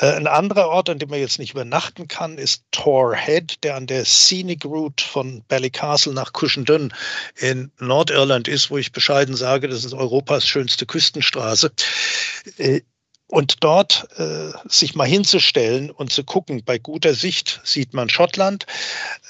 Äh, 0.00 0.12
ein 0.12 0.26
anderer 0.26 0.68
Ort, 0.68 0.88
an 0.90 0.98
dem 0.98 1.10
man 1.10 1.20
jetzt 1.20 1.38
nicht 1.38 1.52
übernachten 1.52 2.08
kann, 2.08 2.38
ist 2.38 2.64
Tor 2.70 3.14
Head, 3.14 3.62
der 3.62 3.76
an 3.76 3.86
der 3.86 4.04
Scenic 4.04 4.64
Route 4.64 5.04
von 5.04 5.42
Ballycastle 5.48 6.14
nach 6.14 6.32
Cushendun 6.32 6.92
in 7.36 7.70
Nordirland 7.78 8.48
ist, 8.48 8.70
wo 8.70 8.78
ich 8.78 8.92
bescheiden 8.92 9.36
sage, 9.36 9.68
das 9.68 9.84
ist 9.84 9.94
Europas 9.94 10.46
schönste 10.46 10.86
Küstenstraße. 10.86 11.72
Und 13.28 13.64
dort 13.64 14.06
äh, 14.18 14.50
sich 14.68 14.94
mal 14.94 15.08
hinzustellen 15.08 15.90
und 15.90 16.12
zu 16.12 16.24
gucken, 16.24 16.62
bei 16.64 16.78
guter 16.78 17.14
Sicht 17.14 17.60
sieht 17.64 17.94
man 17.94 18.10
Schottland, 18.10 18.66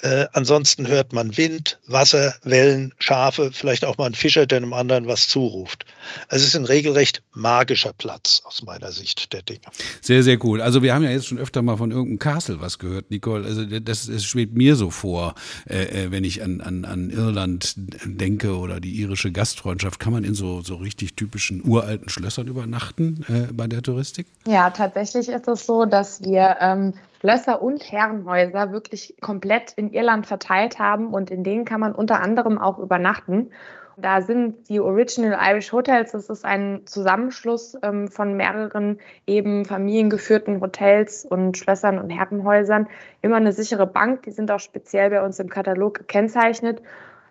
äh, 0.02 0.26
ansonsten 0.32 0.88
hört 0.88 1.12
man 1.12 1.36
Wind, 1.36 1.78
Wasser, 1.86 2.34
Wellen, 2.42 2.92
Schafe, 2.98 3.52
vielleicht 3.52 3.84
auch 3.84 3.96
mal 3.96 4.06
ein 4.06 4.14
Fischer, 4.14 4.46
der 4.46 4.58
einem 4.58 4.72
anderen 4.72 5.06
was 5.06 5.28
zuruft. 5.28 5.86
Also 6.28 6.42
es 6.42 6.48
ist 6.48 6.56
ein 6.56 6.64
regelrecht 6.64 7.22
magischer 7.32 7.92
Platz 7.92 8.42
aus 8.44 8.62
meiner 8.62 8.90
Sicht 8.90 9.32
der 9.32 9.42
Dinge. 9.42 9.60
Sehr, 10.00 10.24
sehr 10.24 10.44
cool. 10.44 10.60
Also 10.60 10.82
wir 10.82 10.92
haben 10.92 11.04
ja 11.04 11.10
jetzt 11.10 11.26
schon 11.26 11.38
öfter 11.38 11.62
mal 11.62 11.76
von 11.76 11.92
irgendeinem 11.92 12.18
Castle 12.18 12.60
was 12.60 12.78
gehört, 12.80 13.10
Nicole. 13.10 13.46
Also 13.46 13.64
das, 13.64 14.06
das 14.08 14.24
schwebt 14.24 14.54
mir 14.54 14.74
so 14.74 14.90
vor, 14.90 15.34
äh, 15.68 16.04
äh, 16.04 16.10
wenn 16.10 16.24
ich 16.24 16.42
an, 16.42 16.60
an, 16.60 16.84
an 16.84 17.10
Irland 17.10 17.74
denke 17.76 18.56
oder 18.56 18.80
die 18.80 18.96
irische 18.96 19.30
Gastfreundschaft. 19.30 20.00
Kann 20.00 20.12
man 20.12 20.24
in 20.24 20.34
so, 20.34 20.62
so 20.62 20.76
richtig 20.76 21.14
typischen 21.14 21.64
uralten 21.64 22.08
Schlössern 22.08 22.48
übernachten 22.48 23.24
äh, 23.28 23.52
bei 23.52 23.68
der 23.68 23.83
Touristik? 23.84 24.26
Ja, 24.46 24.70
tatsächlich 24.70 25.28
ist 25.28 25.46
es 25.46 25.66
so, 25.66 25.84
dass 25.84 26.22
wir 26.22 26.56
ähm, 26.60 26.94
Schlösser 27.20 27.62
und 27.62 27.90
Herrenhäuser 27.90 28.72
wirklich 28.72 29.14
komplett 29.20 29.72
in 29.72 29.92
Irland 29.92 30.26
verteilt 30.26 30.78
haben 30.78 31.14
und 31.14 31.30
in 31.30 31.44
denen 31.44 31.64
kann 31.64 31.80
man 31.80 31.94
unter 31.94 32.20
anderem 32.20 32.58
auch 32.58 32.78
übernachten. 32.78 33.50
Da 33.96 34.22
sind 34.22 34.68
die 34.68 34.80
Original 34.80 35.38
Irish 35.40 35.72
Hotels, 35.72 36.12
das 36.12 36.28
ist 36.28 36.44
ein 36.44 36.82
Zusammenschluss 36.84 37.76
ähm, 37.82 38.08
von 38.08 38.36
mehreren 38.36 38.98
eben 39.26 39.64
familiengeführten 39.64 40.60
Hotels 40.60 41.24
und 41.24 41.56
Schlössern 41.56 41.98
und 41.98 42.10
Herrenhäusern. 42.10 42.88
Immer 43.22 43.36
eine 43.36 43.52
sichere 43.52 43.86
Bank, 43.86 44.24
die 44.24 44.32
sind 44.32 44.50
auch 44.50 44.58
speziell 44.58 45.10
bei 45.10 45.22
uns 45.22 45.38
im 45.38 45.48
Katalog 45.48 45.94
gekennzeichnet. 45.94 46.82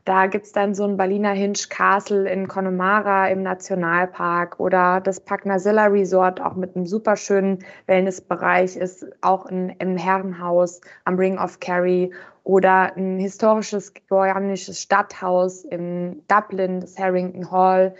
Da 0.06 0.28
gibt 0.28 0.46
es 0.46 0.52
dann 0.52 0.76
so 0.76 0.84
ein 0.84 0.98
Berliner 0.98 1.32
Hinge 1.32 1.60
Castle 1.70 2.30
in 2.30 2.50
Connemara 2.50 3.30
im 3.30 3.42
Nationalpark 3.42 4.60
oder 4.60 5.00
das 5.00 5.22
Pagnasilla 5.22 5.86
Resort 5.86 6.42
auch 6.42 6.56
mit 6.56 6.76
einem 6.76 6.86
super 6.86 7.16
schönen 7.16 7.60
Wellnessbereich 7.86 8.76
ist 8.76 9.06
auch 9.22 9.46
in, 9.46 9.70
im 9.80 9.96
Herrenhaus 9.96 10.82
am 11.06 11.16
Ring 11.16 11.38
of 11.38 11.62
Kerry 11.62 12.12
oder 12.44 12.98
ein 12.98 13.18
historisches 13.18 13.94
georgisches 13.94 14.82
Stadthaus 14.82 15.64
in 15.64 16.24
Dublin, 16.28 16.82
das 16.82 17.00
Harrington 17.00 17.50
Hall. 17.50 17.96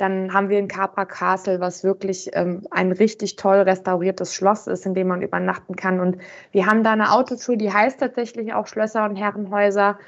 Dann 0.00 0.32
haben 0.32 0.48
wir 0.48 0.58
in 0.58 0.68
Capra 0.68 1.04
Castle, 1.04 1.60
was 1.60 1.84
wirklich 1.84 2.30
ähm, 2.32 2.62
ein 2.70 2.92
richtig 2.92 3.36
toll 3.36 3.58
restauriertes 3.58 4.34
Schloss 4.34 4.66
ist, 4.66 4.86
in 4.86 4.94
dem 4.94 5.08
man 5.08 5.22
übernachten 5.22 5.76
kann. 5.76 6.00
Und 6.00 6.18
wir 6.52 6.66
haben 6.66 6.84
da 6.84 6.92
eine 6.92 7.12
Autotour, 7.12 7.56
die 7.56 7.72
heißt 7.72 8.00
tatsächlich 8.00 8.54
auch 8.54 8.66
Schlösser 8.66 9.04
und 9.04 9.16
Herrenhäuser 9.16 9.98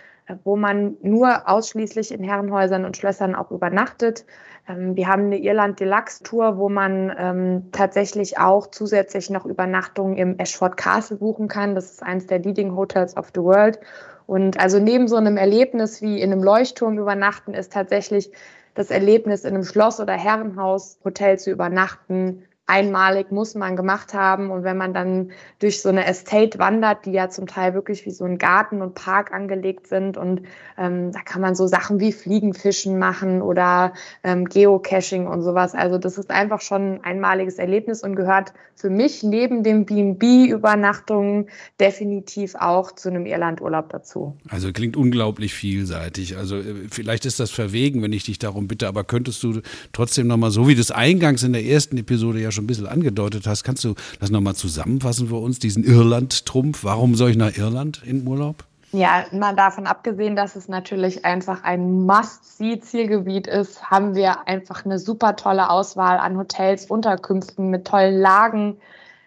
wo 0.44 0.56
man 0.56 0.96
nur 1.02 1.48
ausschließlich 1.48 2.12
in 2.12 2.22
Herrenhäusern 2.22 2.84
und 2.84 2.96
Schlössern 2.96 3.34
auch 3.34 3.50
übernachtet. 3.50 4.24
Ähm, 4.68 4.96
wir 4.96 5.08
haben 5.08 5.26
eine 5.26 5.38
Irland 5.38 5.80
Deluxe 5.80 6.22
Tour, 6.22 6.58
wo 6.58 6.68
man 6.68 7.12
ähm, 7.18 7.68
tatsächlich 7.72 8.38
auch 8.38 8.68
zusätzlich 8.68 9.30
noch 9.30 9.44
Übernachtungen 9.44 10.16
im 10.16 10.38
Ashford 10.38 10.76
Castle 10.76 11.16
buchen 11.16 11.48
kann. 11.48 11.74
Das 11.74 11.92
ist 11.92 12.02
eines 12.02 12.26
der 12.26 12.38
Leading 12.38 12.74
Hotels 12.76 13.16
of 13.16 13.30
the 13.34 13.42
World. 13.42 13.80
Und 14.26 14.58
also 14.60 14.78
neben 14.78 15.08
so 15.08 15.16
einem 15.16 15.36
Erlebnis 15.36 16.00
wie 16.00 16.20
in 16.20 16.32
einem 16.32 16.42
Leuchtturm 16.42 16.98
übernachten 16.98 17.54
ist 17.54 17.72
tatsächlich 17.72 18.30
das 18.74 18.90
Erlebnis 18.90 19.44
in 19.44 19.54
einem 19.54 19.64
Schloss 19.64 20.00
oder 20.00 20.14
Herrenhaus 20.14 20.98
Hotel 21.04 21.38
zu 21.38 21.50
übernachten 21.50 22.44
einmalig 22.66 23.30
muss 23.32 23.54
man 23.54 23.76
gemacht 23.76 24.14
haben. 24.14 24.50
Und 24.50 24.62
wenn 24.64 24.76
man 24.76 24.94
dann 24.94 25.32
durch 25.58 25.82
so 25.82 25.88
eine 25.88 26.06
Estate 26.06 26.58
wandert, 26.58 27.06
die 27.06 27.12
ja 27.12 27.28
zum 27.28 27.46
Teil 27.46 27.74
wirklich 27.74 28.06
wie 28.06 28.10
so 28.10 28.24
ein 28.24 28.38
Garten 28.38 28.82
und 28.82 28.94
Park 28.94 29.32
angelegt 29.32 29.88
sind 29.88 30.16
und 30.16 30.42
ähm, 30.78 31.12
da 31.12 31.20
kann 31.20 31.42
man 31.42 31.54
so 31.54 31.66
Sachen 31.66 31.98
wie 32.00 32.12
Fliegenfischen 32.12 32.98
machen 32.98 33.42
oder 33.42 33.92
ähm, 34.22 34.44
Geocaching 34.44 35.26
und 35.26 35.42
sowas. 35.42 35.74
Also 35.74 35.98
das 35.98 36.18
ist 36.18 36.30
einfach 36.30 36.60
schon 36.60 37.00
ein 37.02 37.04
einmaliges 37.04 37.58
Erlebnis 37.58 38.02
und 38.02 38.16
gehört 38.16 38.52
für 38.74 38.90
mich 38.90 39.22
neben 39.22 39.64
dem 39.64 39.84
B&B-Übernachtungen 39.84 41.48
definitiv 41.80 42.54
auch 42.54 42.92
zu 42.92 43.10
einem 43.10 43.26
Irlandurlaub 43.26 43.90
dazu. 43.90 44.36
Also 44.48 44.72
klingt 44.72 44.96
unglaublich 44.96 45.52
vielseitig. 45.52 46.36
Also 46.36 46.56
äh, 46.56 46.86
vielleicht 46.90 47.26
ist 47.26 47.40
das 47.40 47.50
verwegen, 47.50 48.02
wenn 48.02 48.12
ich 48.12 48.24
dich 48.24 48.38
darum 48.38 48.68
bitte, 48.68 48.86
aber 48.86 49.04
könntest 49.04 49.42
du 49.42 49.60
trotzdem 49.92 50.28
nochmal, 50.28 50.50
so 50.50 50.68
wie 50.68 50.74
das 50.76 50.92
eingangs 50.92 51.42
in 51.42 51.52
der 51.52 51.64
ersten 51.64 51.96
Episode 51.98 52.38
ja 52.38 52.51
schon 52.52 52.64
ein 52.64 52.68
bisschen 52.68 52.86
angedeutet 52.86 53.46
hast. 53.46 53.64
Kannst 53.64 53.84
du 53.84 53.94
das 54.20 54.30
nochmal 54.30 54.54
zusammenfassen 54.54 55.28
für 55.28 55.36
uns, 55.36 55.58
diesen 55.58 55.84
Irland-Trumpf? 55.84 56.84
Warum 56.84 57.14
soll 57.14 57.30
ich 57.30 57.36
nach 57.36 57.56
Irland 57.56 58.02
in 58.04 58.26
Urlaub? 58.26 58.64
Ja, 58.94 59.24
mal 59.32 59.56
davon 59.56 59.86
abgesehen, 59.86 60.36
dass 60.36 60.54
es 60.54 60.68
natürlich 60.68 61.24
einfach 61.24 61.64
ein 61.64 62.04
Must-See-Zielgebiet 62.04 63.46
ist, 63.46 63.90
haben 63.90 64.14
wir 64.14 64.46
einfach 64.46 64.84
eine 64.84 64.98
super 64.98 65.34
tolle 65.34 65.70
Auswahl 65.70 66.18
an 66.18 66.36
Hotels, 66.36 66.84
Unterkünften 66.84 67.70
mit 67.70 67.86
tollen 67.86 68.20
Lagen, 68.20 68.76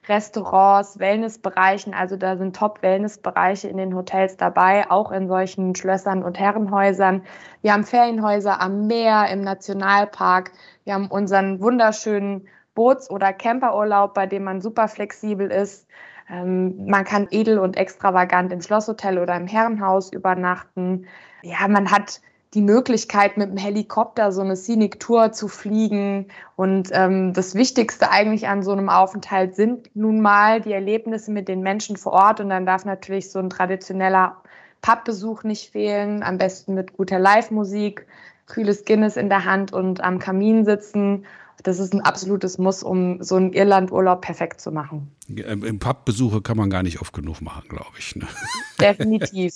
Restaurants, 0.07 0.99
Wellnessbereichen. 0.99 1.95
Also 1.95 2.15
da 2.15 2.37
sind 2.37 2.55
Top-Wellnessbereiche 2.55 3.67
in 3.67 3.77
den 3.77 3.95
Hotels 3.95 4.37
dabei, 4.37 4.91
auch 4.91 5.11
in 5.11 5.27
solchen 5.27 5.73
Schlössern 5.73 6.23
und 6.23 6.37
Herrenhäusern. 6.37 7.23
Wir 7.63 7.73
haben 7.73 7.85
Ferienhäuser 7.85 8.61
am 8.61 8.85
Meer, 8.85 9.29
im 9.31 9.41
Nationalpark. 9.41 10.51
Wir 10.83 10.93
haben 10.93 11.07
unseren 11.07 11.59
wunderschönen 11.59 12.47
Boots- 12.75 13.09
oder 13.09 13.33
Camperurlaub, 13.33 14.13
bei 14.13 14.27
dem 14.27 14.43
man 14.43 14.61
super 14.61 14.87
flexibel 14.87 15.49
ist. 15.49 15.87
Ähm, 16.29 16.85
man 16.87 17.03
kann 17.03 17.27
edel 17.31 17.59
und 17.59 17.77
extravagant 17.77 18.51
im 18.51 18.61
Schlosshotel 18.61 19.17
oder 19.17 19.35
im 19.35 19.47
Herrenhaus 19.47 20.11
übernachten. 20.11 21.07
Ja, 21.41 21.67
man 21.67 21.91
hat 21.91 22.21
die 22.53 22.61
Möglichkeit, 22.61 23.37
mit 23.37 23.49
dem 23.49 23.57
Helikopter 23.57 24.31
so 24.31 24.41
eine 24.41 24.55
Scenic 24.55 24.99
Tour 24.99 25.33
zu 25.33 25.47
fliegen. 25.47 26.27
Und 26.55 26.89
ähm, 26.93 27.33
das 27.33 27.53
Wichtigste 27.53 28.11
eigentlich 28.11 28.47
an 28.47 28.63
so 28.63 28.71
einem 28.71 28.89
Aufenthalt 28.89 29.55
sind 29.55 29.89
nun 29.93 30.21
mal 30.21 30.61
die 30.61 30.71
Erlebnisse 30.71 31.31
mit 31.31 31.47
den 31.47 31.61
Menschen 31.61 31.97
vor 31.97 32.13
Ort. 32.13 32.39
Und 32.39 32.49
dann 32.49 32.65
darf 32.65 32.85
natürlich 32.85 33.29
so 33.29 33.39
ein 33.39 33.49
traditioneller 33.49 34.37
Pubbesuch 34.81 35.43
nicht 35.43 35.71
fehlen. 35.71 36.23
Am 36.23 36.37
besten 36.37 36.75
mit 36.75 36.93
guter 36.93 37.19
Live-Musik, 37.19 38.07
kühles 38.47 38.85
Guinness 38.85 39.17
in 39.17 39.29
der 39.29 39.43
Hand 39.43 39.73
und 39.73 40.01
am 40.01 40.19
Kamin 40.19 40.63
sitzen 40.63 41.25
das 41.65 41.79
ist 41.79 41.93
ein 41.93 42.01
absolutes 42.01 42.59
Muss, 42.59 42.83
um 42.83 43.23
so 43.23 43.35
einen 43.35 43.51
Irlandurlaub 43.51 44.21
perfekt 44.21 44.61
zu 44.61 44.71
machen. 44.71 45.11
Im 45.27 45.79
Pubbesuche 45.79 46.41
kann 46.41 46.57
man 46.57 46.69
gar 46.69 46.83
nicht 46.83 47.01
oft 47.01 47.11
genug 47.11 47.41
machen, 47.41 47.67
glaube 47.67 47.97
ich. 47.97 48.15
Ne? 48.15 48.27
Definitiv. 48.79 49.53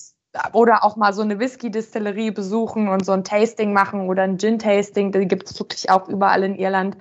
Oder 0.53 0.83
auch 0.83 0.95
mal 0.95 1.13
so 1.13 1.21
eine 1.21 1.39
Whisky-Distillerie 1.39 2.31
besuchen 2.31 2.87
und 2.87 3.05
so 3.05 3.11
ein 3.11 3.23
Tasting 3.23 3.73
machen 3.73 4.09
oder 4.09 4.23
ein 4.23 4.39
Gin-Tasting. 4.39 5.11
Die 5.11 5.27
gibt 5.27 5.51
es 5.51 5.59
wirklich 5.59 5.89
auch 5.91 6.07
überall 6.07 6.43
in 6.43 6.55
Irland. 6.55 6.97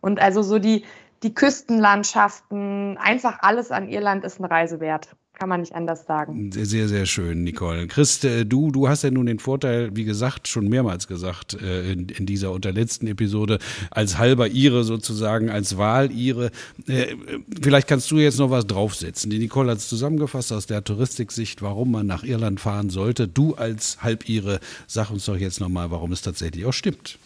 Und 0.00 0.20
also 0.20 0.42
so 0.42 0.58
die, 0.58 0.84
die 1.22 1.34
Küstenlandschaften, 1.34 2.96
einfach 2.96 3.38
alles 3.40 3.70
an 3.70 3.88
Irland 3.88 4.24
ist 4.24 4.38
eine 4.38 4.50
Reise 4.50 4.80
wert 4.80 5.16
kann 5.36 5.48
man 5.48 5.60
nicht 5.60 5.74
anders 5.74 6.06
sagen. 6.06 6.50
Sehr, 6.52 6.88
sehr 6.88 7.06
schön, 7.06 7.44
Nicole. 7.44 7.86
Christ, 7.86 8.24
äh, 8.24 8.46
du, 8.46 8.70
du 8.70 8.88
hast 8.88 9.02
ja 9.02 9.10
nun 9.10 9.26
den 9.26 9.38
Vorteil, 9.38 9.94
wie 9.94 10.04
gesagt, 10.04 10.48
schon 10.48 10.68
mehrmals 10.68 11.06
gesagt, 11.06 11.54
äh, 11.60 11.92
in, 11.92 12.08
in 12.08 12.26
dieser 12.26 12.52
unterletzten 12.52 13.06
Episode, 13.06 13.58
als 13.90 14.18
halber 14.18 14.48
Ihre 14.48 14.84
sozusagen, 14.84 15.50
als 15.50 15.76
Wahl 15.76 16.10
Ihre. 16.10 16.50
Äh, 16.86 17.14
vielleicht 17.60 17.86
kannst 17.86 18.10
du 18.10 18.18
jetzt 18.18 18.38
noch 18.38 18.50
was 18.50 18.66
draufsetzen. 18.66 19.30
Die 19.30 19.38
Nicole 19.38 19.70
hat 19.70 19.78
es 19.78 19.88
zusammengefasst 19.88 20.52
aus 20.52 20.66
der 20.66 20.82
Touristiksicht, 20.82 21.60
warum 21.60 21.90
man 21.90 22.06
nach 22.06 22.24
Irland 22.24 22.58
fahren 22.58 22.88
sollte. 22.88 23.28
Du 23.28 23.54
als 23.54 24.02
halb 24.02 24.28
Ihre, 24.28 24.58
sag 24.86 25.10
uns 25.10 25.26
doch 25.26 25.36
jetzt 25.36 25.60
nochmal, 25.60 25.90
warum 25.90 26.12
es 26.12 26.22
tatsächlich 26.22 26.64
auch 26.64 26.72
stimmt. 26.72 27.18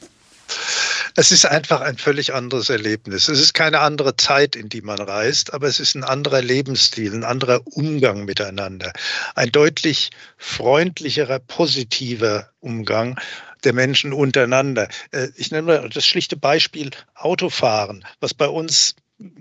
Es 1.16 1.32
ist 1.32 1.44
einfach 1.44 1.80
ein 1.80 1.98
völlig 1.98 2.32
anderes 2.34 2.70
Erlebnis. 2.70 3.28
Es 3.28 3.40
ist 3.40 3.54
keine 3.54 3.80
andere 3.80 4.16
Zeit, 4.16 4.56
in 4.56 4.68
die 4.68 4.82
man 4.82 5.00
reist, 5.00 5.52
aber 5.52 5.66
es 5.66 5.80
ist 5.80 5.94
ein 5.94 6.04
anderer 6.04 6.42
Lebensstil, 6.42 7.14
ein 7.14 7.24
anderer 7.24 7.60
Umgang 7.66 8.24
miteinander. 8.24 8.92
Ein 9.34 9.50
deutlich 9.52 10.10
freundlicherer, 10.36 11.38
positiver 11.40 12.50
Umgang 12.60 13.18
der 13.64 13.72
Menschen 13.72 14.12
untereinander. 14.12 14.88
Äh, 15.10 15.28
ich 15.36 15.50
nenne 15.50 15.62
mal 15.62 15.88
das 15.88 16.06
schlichte 16.06 16.36
Beispiel 16.36 16.90
Autofahren, 17.14 18.04
was 18.20 18.34
bei 18.34 18.48
uns 18.48 18.94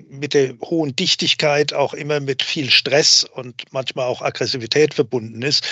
mit 0.09 0.33
der 0.33 0.53
hohen 0.61 0.95
Dichtigkeit 0.95 1.73
auch 1.73 1.93
immer 1.93 2.19
mit 2.19 2.43
viel 2.43 2.69
Stress 2.69 3.23
und 3.23 3.63
manchmal 3.71 4.05
auch 4.05 4.21
Aggressivität 4.21 4.93
verbunden 4.93 5.41
ist. 5.41 5.65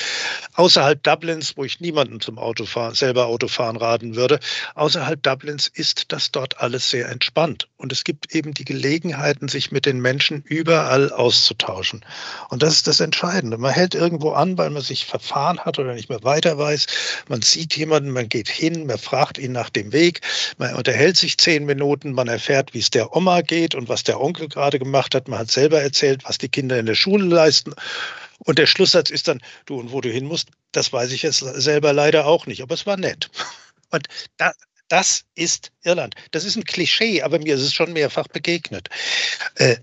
Außerhalb 0.54 1.02
Dublins, 1.04 1.58
wo 1.58 1.64
ich 1.64 1.80
niemanden 1.80 2.22
zum 2.22 2.38
Autofahren, 2.38 2.96
selber 2.96 3.28
Autofahren 3.28 3.76
raten 3.76 4.16
würde, 4.16 4.40
außerhalb 4.76 5.22
Dublins 5.22 5.68
ist 5.68 6.12
das 6.12 6.32
dort 6.32 6.60
alles 6.60 6.90
sehr 6.90 7.10
entspannt. 7.10 7.68
Und 7.78 7.92
es 7.92 8.04
gibt 8.04 8.34
eben 8.34 8.54
die 8.54 8.66
Gelegenheiten, 8.66 9.48
sich 9.48 9.72
mit 9.72 9.86
den 9.86 10.00
Menschen 10.00 10.44
überall 10.44 11.12
auszutauschen. 11.12 12.06
Und 12.50 12.64
das 12.64 12.74
ist 12.74 12.88
das 12.88 13.00
Entscheidende. 13.00 13.58
Man 13.58 13.74
hält 13.74 13.94
irgendwo 13.94 14.32
an, 14.32 14.58
weil 14.58 14.70
man 14.70 14.82
sich 14.82 15.06
verfahren 15.06 15.60
hat 15.60 15.78
oder 15.78 15.94
nicht 15.94 16.10
mehr 16.10 16.24
weiter 16.24 16.58
weiß. 16.58 16.88
Man 17.28 17.42
sieht 17.42 17.76
jemanden, 17.76 18.12
man 18.12 18.30
geht 18.30 18.50
hin, 18.50 18.86
man 18.88 18.98
fragt 18.98 19.38
ihn 19.38 19.52
nach 19.52 19.70
dem 19.70 19.92
Weg, 19.92 20.22
man 20.58 20.74
unterhält 20.76 21.18
sich 21.18 21.38
zehn 21.38 21.66
Minuten, 21.66 22.14
man 22.14 22.28
erfährt, 22.28 22.74
wie 22.74 22.80
es 22.80 22.90
der 22.90 23.16
Oma 23.16 23.42
geht 23.42 23.76
und 23.76 23.90
was 23.90 23.97
was 23.98 24.04
der 24.04 24.22
Onkel 24.22 24.48
gerade 24.48 24.78
gemacht 24.78 25.16
hat. 25.16 25.28
Man 25.28 25.40
hat 25.40 25.50
selber 25.50 25.82
erzählt, 25.82 26.24
was 26.24 26.38
die 26.38 26.50
Kinder 26.50 26.78
in 26.78 26.86
der 26.86 26.94
Schule 26.94 27.26
leisten. 27.26 27.74
Und 28.38 28.60
der 28.60 28.68
Schlusssatz 28.68 29.10
ist 29.10 29.28
dann, 29.28 29.42
du 29.66 29.80
und 29.80 29.92
wo 29.92 30.02
du 30.02 30.10
hin 30.10 30.26
musst, 30.26 30.50
das 30.72 30.94
weiß 30.94 31.12
ich 31.12 31.24
jetzt 31.24 31.40
selber 31.40 31.94
leider 31.94 32.28
auch 32.28 32.46
nicht, 32.46 32.62
aber 32.62 32.76
es 32.76 32.86
war 32.86 32.96
nett. 32.96 33.32
Und 33.90 34.08
da, 34.36 34.52
das 34.90 35.24
ist 35.34 35.72
Irland. 35.84 36.14
Das 36.32 36.44
ist 36.44 36.58
ein 36.58 36.66
Klischee, 36.66 37.24
aber 37.24 37.40
mir 37.40 37.56
ist 37.56 37.62
es 37.62 37.74
schon 37.74 37.94
mehrfach 37.94 38.28
begegnet. 38.28 38.90
Äh, 39.56 39.78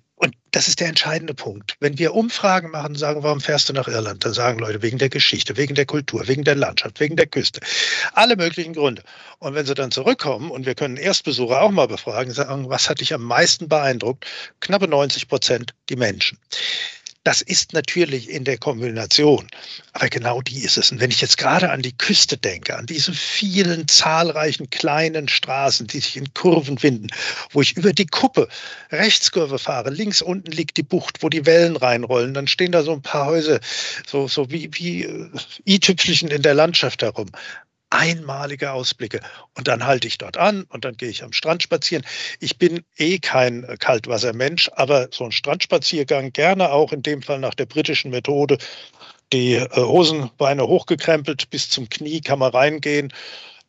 das 0.55 0.69
ist 0.69 0.79
der 0.79 0.87
entscheidende 0.89 1.35
Punkt. 1.35 1.77
Wenn 1.81 1.99
wir 1.99 2.15
Umfragen 2.15 2.71
machen 2.71 2.93
und 2.93 2.99
sagen, 2.99 3.25
warum 3.25 3.41
fährst 3.41 3.69
du 3.69 3.73
nach 3.73 3.89
Irland, 3.89 4.25
dann 4.25 4.35
sagen 4.35 4.61
Leute 4.61 4.83
wegen 4.83 4.99
der 4.99 5.09
Geschichte, 5.09 5.57
wegen 5.57 5.75
der 5.75 5.85
Kultur, 5.85 6.29
wegen 6.29 6.45
der 6.45 6.55
Landschaft, 6.55 7.01
wegen 7.01 7.17
der 7.17 7.27
Küste. 7.27 7.61
Alle 8.13 8.37
möglichen 8.37 8.73
Gründe. 8.73 9.03
Und 9.41 9.55
wenn 9.55 9.67
sie 9.67 9.75
dann 9.75 9.91
zurückkommen 9.91 10.53
und 10.53 10.65
wir 10.65 10.77
können 10.77 10.97
Erstbesucher 10.97 11.61
auch 11.61 11.73
mal 11.73 11.89
befragen, 11.89 12.33
sagen, 12.33 12.71
was 12.71 12.89
hat 12.89 13.01
dich 13.01 13.13
am 13.13 13.25
meisten 13.25 13.69
beeindruckt? 13.69 14.27
Knappe 14.61 14.87
90 14.87 15.27
Prozent 15.27 15.75
die 15.89 15.97
Menschen. 15.97 16.39
Das 17.25 17.41
ist 17.41 17.73
natürlich 17.73 18.29
in 18.29 18.45
der 18.45 18.59
Kombination, 18.59 19.49
aber 19.95 20.11
genau 20.11 20.43
die 20.43 20.59
ist 20.59 20.77
es. 20.77 20.93
Und 20.93 21.01
wenn 21.01 21.11
ich 21.11 21.23
jetzt 21.23 21.39
gerade 21.39 21.71
an 21.71 21.81
die 21.81 21.97
Küste 21.97 22.37
denke, 22.37 22.77
an 22.77 22.85
diese 22.85 23.15
vielen 23.15 23.89
zahlreichen 23.89 24.69
kleinen 24.69 25.27
Straßen, 25.29 25.87
die 25.87 26.01
sich 26.01 26.19
in 26.19 26.35
Kurven 26.35 26.77
finden, 26.77 27.09
wo 27.51 27.63
ich 27.63 27.79
über 27.79 27.95
die 27.95 28.05
Kuppe 28.05 28.47
Rechtskurve 28.93 29.59
fahre, 29.59 29.89
links 29.89 30.21
unten 30.21 30.53
liegt 30.53 30.77
die 30.77 30.83
Bucht, 30.83 31.23
wo 31.23 31.31
die 31.31 31.47
Wellen 31.47 31.77
reinrollen, 31.77 32.35
dann 32.35 32.47
stehen 32.47 32.73
da 32.73 32.83
so 32.83 32.93
ein 32.93 33.03
paar 33.03 33.25
Häuser, 33.25 33.59
so, 34.07 34.29
so 34.29 34.51
wie, 34.51 34.69
wie 34.73 35.05
äh, 35.05 35.31
i-Tüpfelchen 35.67 36.29
in 36.29 36.43
der 36.43 36.55
Landschaft 36.55 37.01
herum 37.01 37.31
einmalige 37.95 38.73
Ausblicke. 38.73 39.21
Und 39.55 39.69
dann 39.69 39.87
halte 39.87 40.09
ich 40.09 40.19
dort 40.19 40.37
an 40.37 40.65
und 40.65 40.85
dann 40.85 40.97
gehe 40.97 41.09
ich 41.09 41.23
am 41.23 41.33
Strand 41.33 41.63
spazieren. 41.63 42.05
Ich 42.41 42.59
bin 42.59 42.85
eh 42.97 43.19
kein 43.19 43.67
Kaltwassermensch, 43.79 44.71
aber 44.75 45.09
so 45.11 45.25
ein 45.25 45.33
Strandspaziergang 45.33 46.33
gerne 46.33 46.71
auch 46.71 46.93
in 46.93 47.03
dem 47.03 47.23
Fall 47.23 47.39
nach 47.39 47.55
der 47.55 47.67
britischen 47.67 48.11
Methode. 48.11 48.59
Die 49.33 49.55
äh, 49.55 49.69
Hosenbeine 49.77 50.67
hochgekrempelt 50.67 51.49
bis 51.51 51.71
zum 51.71 51.89
Knie 51.89 52.21
kann 52.21 52.41
man 52.41 52.53
reingehen 52.53 53.13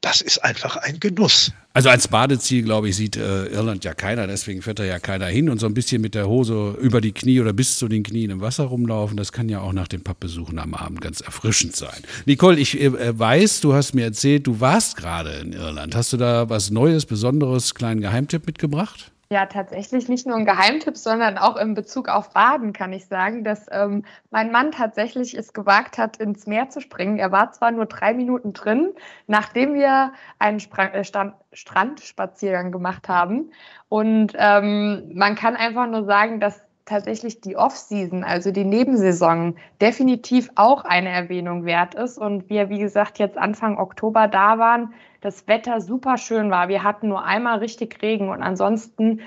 das 0.01 0.21
ist 0.21 0.43
einfach 0.43 0.77
ein 0.77 0.99
Genuss. 0.99 1.51
Also 1.73 1.89
als 1.89 2.07
Badeziel, 2.07 2.63
glaube 2.63 2.89
ich, 2.89 2.95
sieht 2.95 3.17
äh, 3.17 3.47
Irland 3.47 3.83
ja 3.83 3.93
keiner, 3.93 4.27
deswegen 4.27 4.61
fährt 4.61 4.79
da 4.79 4.83
ja 4.83 4.99
keiner 4.99 5.25
hin 5.25 5.49
und 5.49 5.59
so 5.59 5.65
ein 5.65 5.73
bisschen 5.73 6.01
mit 6.01 6.15
der 6.15 6.27
Hose 6.27 6.77
über 6.79 7.01
die 7.01 7.11
Knie 7.11 7.41
oder 7.41 7.53
bis 7.53 7.77
zu 7.77 7.87
den 7.87 8.03
Knien 8.03 8.31
im 8.31 8.39
Wasser 8.39 8.65
rumlaufen, 8.65 9.17
das 9.17 9.31
kann 9.31 9.49
ja 9.49 9.59
auch 9.59 9.73
nach 9.73 9.87
den 9.87 10.03
Pappbesuchen 10.03 10.59
am 10.59 10.73
Abend 10.73 11.01
ganz 11.01 11.21
erfrischend 11.21 11.75
sein. 11.75 12.03
Nicole, 12.25 12.59
ich 12.59 12.79
äh, 12.79 13.19
weiß, 13.19 13.61
du 13.61 13.73
hast 13.73 13.93
mir 13.93 14.05
erzählt, 14.05 14.47
du 14.47 14.59
warst 14.59 14.95
gerade 14.95 15.31
in 15.31 15.53
Irland. 15.53 15.95
Hast 15.95 16.13
du 16.13 16.17
da 16.17 16.49
was 16.49 16.71
Neues, 16.71 17.05
Besonderes, 17.05 17.75
kleinen 17.75 18.01
Geheimtipp 18.01 18.45
mitgebracht? 18.45 19.11
Ja, 19.31 19.47
tatsächlich 19.47 20.07
nicht 20.07 20.27
nur 20.27 20.35
ein 20.35 20.45
Geheimtipp, 20.45 20.95
sondern 20.95 21.39
auch 21.39 21.55
in 21.55 21.73
Bezug 21.73 22.09
auf 22.09 22.29
Baden 22.29 22.73
kann 22.73 22.93
ich 22.93 23.07
sagen, 23.07 23.43
dass 23.43 23.65
ähm, 23.71 24.05
mein 24.29 24.51
Mann 24.51 24.71
tatsächlich 24.71 25.33
es 25.35 25.51
gewagt 25.51 25.97
hat, 25.97 26.17
ins 26.17 26.45
Meer 26.45 26.69
zu 26.69 26.79
springen. 26.79 27.17
Er 27.17 27.31
war 27.31 27.51
zwar 27.51 27.71
nur 27.71 27.87
drei 27.87 28.13
Minuten 28.13 28.53
drin, 28.53 28.93
nachdem 29.25 29.73
wir 29.73 30.13
einen 30.37 30.59
Spra 30.59 30.93
äh, 30.93 31.03
Strandspaziergang 31.53 32.71
gemacht 32.71 33.09
haben. 33.09 33.51
Und 33.89 34.33
ähm, 34.35 35.11
man 35.15 35.33
kann 35.33 35.55
einfach 35.55 35.87
nur 35.87 36.05
sagen, 36.05 36.39
dass 36.39 36.61
tatsächlich 36.85 37.41
die 37.41 37.57
Off-Season, 37.57 38.23
also 38.23 38.51
die 38.51 38.63
Nebensaison, 38.63 39.55
definitiv 39.81 40.49
auch 40.55 40.85
eine 40.85 41.09
Erwähnung 41.09 41.65
wert 41.65 41.95
ist. 41.95 42.17
Und 42.17 42.49
wir, 42.49 42.69
wie 42.69 42.79
gesagt, 42.79 43.17
jetzt 43.19 43.37
Anfang 43.37 43.77
Oktober 43.77 44.27
da 44.27 44.59
waren, 44.59 44.93
das 45.21 45.47
Wetter 45.47 45.81
super 45.81 46.17
schön 46.17 46.51
war. 46.51 46.67
Wir 46.67 46.83
hatten 46.83 47.07
nur 47.07 47.25
einmal 47.25 47.57
richtig 47.59 48.01
Regen 48.01 48.29
und 48.29 48.43
ansonsten 48.43 49.21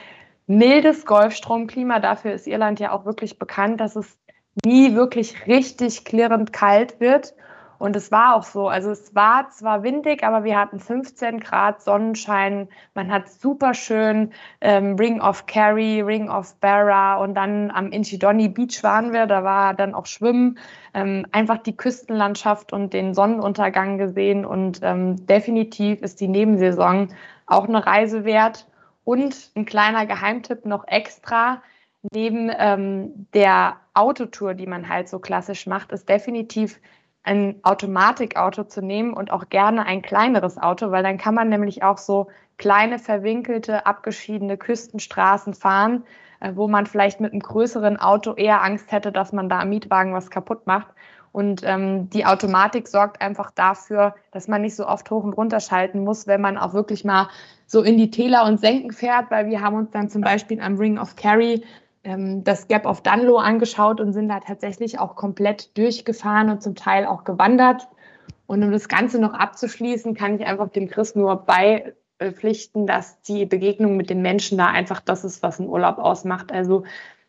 mildes 0.47 1.05
Golfstromklima. 1.05 1.99
Dafür 1.99 2.33
ist 2.33 2.47
Irland 2.47 2.79
ja 2.79 2.93
auch 2.93 3.05
wirklich 3.05 3.39
bekannt, 3.39 3.81
dass 3.81 3.97
es 3.97 4.17
nie 4.65 4.95
wirklich 4.95 5.47
richtig 5.47 6.05
klirrend 6.05 6.53
kalt 6.53 7.01
wird. 7.01 7.35
Und 7.79 7.95
es 7.95 8.11
war 8.11 8.35
auch 8.35 8.43
so. 8.43 8.69
Also 8.69 8.91
es 8.91 9.15
war 9.15 9.51
zwar 9.51 9.83
windig, 9.83 10.25
aber 10.25 10.43
wir 10.43 10.59
hatten 10.59 10.81
15 10.81 11.39
Grad 11.39 11.81
Sonnenschein. 11.81 12.69
Man 12.95 13.13
hat 13.13 13.31
super 13.31 13.73
schön 13.73 14.33
ähm, 14.61 14.97
Ring 14.97 15.21
of 15.21 15.47
Kerry, 15.47 16.01
Ring 16.01 16.29
of 16.29 16.57
Barra 16.61 17.17
und 17.17 17.35
dann 17.35 17.71
am 17.71 17.93
Inchidonny 17.93 18.49
Beach 18.49 18.83
waren 18.83 19.13
wir. 19.13 19.27
Da 19.27 19.45
war 19.45 19.75
dann 19.75 19.95
auch 19.95 20.07
Schwimmen. 20.07 20.59
Ähm, 20.93 21.27
einfach 21.31 21.59
die 21.59 21.77
Küstenlandschaft 21.77 22.73
und 22.73 22.93
den 22.93 23.15
Sonnenuntergang 23.15 23.99
gesehen. 23.99 24.45
Und 24.45 24.81
ähm, 24.83 25.27
definitiv 25.27 26.03
ist 26.03 26.21
die 26.21 26.29
Nebensaison 26.29 27.09
auch 27.47 27.69
eine 27.69 27.87
Reise 27.87 28.25
wert. 28.25 28.67
Und 29.05 29.51
ein 29.55 29.65
kleiner 29.65 30.05
Geheimtipp 30.05 30.67
noch 30.67 30.87
extra. 30.87 31.63
Neben 32.13 32.51
ähm, 32.57 33.27
der 33.35 33.77
Autotour, 33.95 34.55
die 34.55 34.67
man 34.67 34.89
halt 34.89 35.09
so 35.09 35.19
klassisch 35.19 35.67
macht, 35.67 35.93
ist 35.93 36.09
definitiv 36.09 36.81
ein 37.29 37.57
Automatikauto 37.63 38.65
zu 38.65 38.81
nehmen 38.81 39.13
und 39.13 39.31
auch 39.31 39.51
gerne 39.51 39.85
ein 39.85 40.01
kleineres 40.01 40.57
Auto, 40.57 40.91
weil 40.91 41.03
dann 41.03 41.19
kann 41.19 41.35
man 41.35 41.51
nämlich 41.51 41.83
auch 41.83 41.99
so 41.99 42.29
kleine, 42.57 42.99
verwinkelte, 42.99 43.85
abgeschiedene 43.85 44.57
Küstenstraßen 44.57 45.53
fahren, 45.53 46.05
äh, 46.41 46.53
wo 46.55 46.69
man 46.69 46.87
vielleicht 46.87 47.21
mit 47.21 47.33
einem 47.33 47.43
größeren 47.43 47.99
Auto 47.99 48.33
eher 48.35 48.63
Angst 48.63 48.91
hätte, 48.91 49.13
dass 49.13 49.33
man 49.33 49.51
da 49.51 49.61
am 49.61 49.69
Mietwagen 49.69 50.15
was 50.15 50.31
kaputt 50.31 50.67
macht. 50.67 50.89
Und 51.31 51.63
ähm, 51.65 52.09
die 52.09 52.25
Automatik 52.25 52.89
sorgt 52.89 53.21
einfach 53.21 53.51
dafür, 53.51 54.15
dass 54.33 54.49
man 54.49 54.63
nicht 54.63 54.75
so 54.75 54.87
oft 54.89 55.11
hoch 55.11 55.23
und 55.23 55.35
runter 55.35 55.61
schalten 55.61 56.03
muss, 56.03 56.27
wenn 56.27 56.41
man 56.41 56.57
auch 56.57 56.73
wirklich 56.73 57.05
mal 57.05 57.29
so 57.67 57.83
in 57.83 57.99
die 57.99 58.11
Täler 58.11 58.47
und 58.47 58.59
Senken 58.59 58.93
fährt, 58.93 59.31
weil 59.31 59.49
wir 59.49 59.61
haben 59.61 59.77
uns 59.77 59.91
dann 59.91 60.09
zum 60.09 60.23
Beispiel 60.23 60.61
am 60.63 60.79
Ring 60.79 60.99
of 60.99 61.15
Kerry 61.17 61.63
das 62.05 62.69
Gap 62.69 62.87
of 62.87 63.03
Dunlow 63.03 63.39
angeschaut 63.39 64.01
und 64.01 64.13
sind 64.13 64.29
da 64.29 64.41
tatsächlich 64.41 64.99
auch 64.99 65.17
komplett 65.17 65.77
durchgefahren 65.77 66.49
und 66.49 66.63
zum 66.63 66.75
Teil 66.75 67.05
auch 67.07 67.25
gewandert. 67.25 67.89
Und 68.47 68.63
um 68.63 68.73
das 68.73 68.89
Ganze 68.89 69.21
noch 69.21 69.35
abzuschließen, 69.35 70.15
kann 70.15 70.37
ich 70.37 70.47
einfach 70.47 70.69
dem 70.71 70.89
Chris 70.89 71.15
nur 71.15 71.37
beipflichten, 71.45 72.87
dass 72.87 73.21
die 73.23 73.45
Begegnung 73.45 73.97
mit 73.97 74.09
den 74.11 74.23
Menschen 74.23 74.57
da 74.57 74.69
einfach 74.69 75.01
das 75.01 75.25
ist, 75.25 75.43
was 75.43 75.61
einen 75.61 75.69
Urlaub 75.69 75.99
ausmacht. 75.99 76.51
Also 76.51 76.85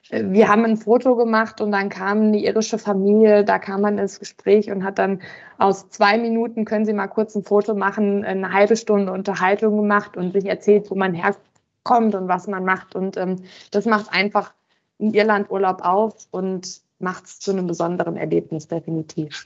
äh, 0.10 0.24
wir 0.28 0.48
haben 0.48 0.64
ein 0.64 0.78
Foto 0.78 1.16
gemacht 1.16 1.60
und 1.62 1.72
dann 1.72 1.90
kam 1.90 2.22
eine 2.22 2.40
irische 2.40 2.78
Familie, 2.78 3.44
da 3.44 3.60
kam 3.60 3.82
man 3.82 3.98
ins 3.98 4.20
Gespräch 4.20 4.72
und 4.72 4.84
hat 4.84 4.98
dann 4.98 5.22
aus 5.58 5.90
zwei 5.90 6.18
Minuten, 6.18 6.64
können 6.64 6.86
Sie 6.86 6.94
mal 6.94 7.08
kurz 7.08 7.36
ein 7.36 7.44
Foto 7.44 7.76
machen, 7.76 8.24
eine 8.24 8.54
halbe 8.54 8.78
Stunde 8.78 9.12
Unterhaltung 9.12 9.76
gemacht 9.76 10.16
und 10.16 10.32
sich 10.32 10.46
erzählt, 10.46 10.90
wo 10.90 10.96
man 10.96 11.14
herkommt 11.14 12.16
und 12.16 12.28
was 12.28 12.48
man 12.48 12.64
macht. 12.64 12.96
Und 12.96 13.18
ähm, 13.18 13.44
das 13.72 13.86
macht 13.86 14.14
einfach 14.14 14.54
in 15.00 15.14
Irland 15.14 15.50
Urlaub 15.50 15.82
auf 15.82 16.28
und 16.32 16.82
macht 17.00 17.26
es 17.26 17.40
zu 17.40 17.52
einem 17.52 17.66
besonderen 17.66 18.18
Erlebnis, 18.18 18.68
definitiv. 18.68 19.46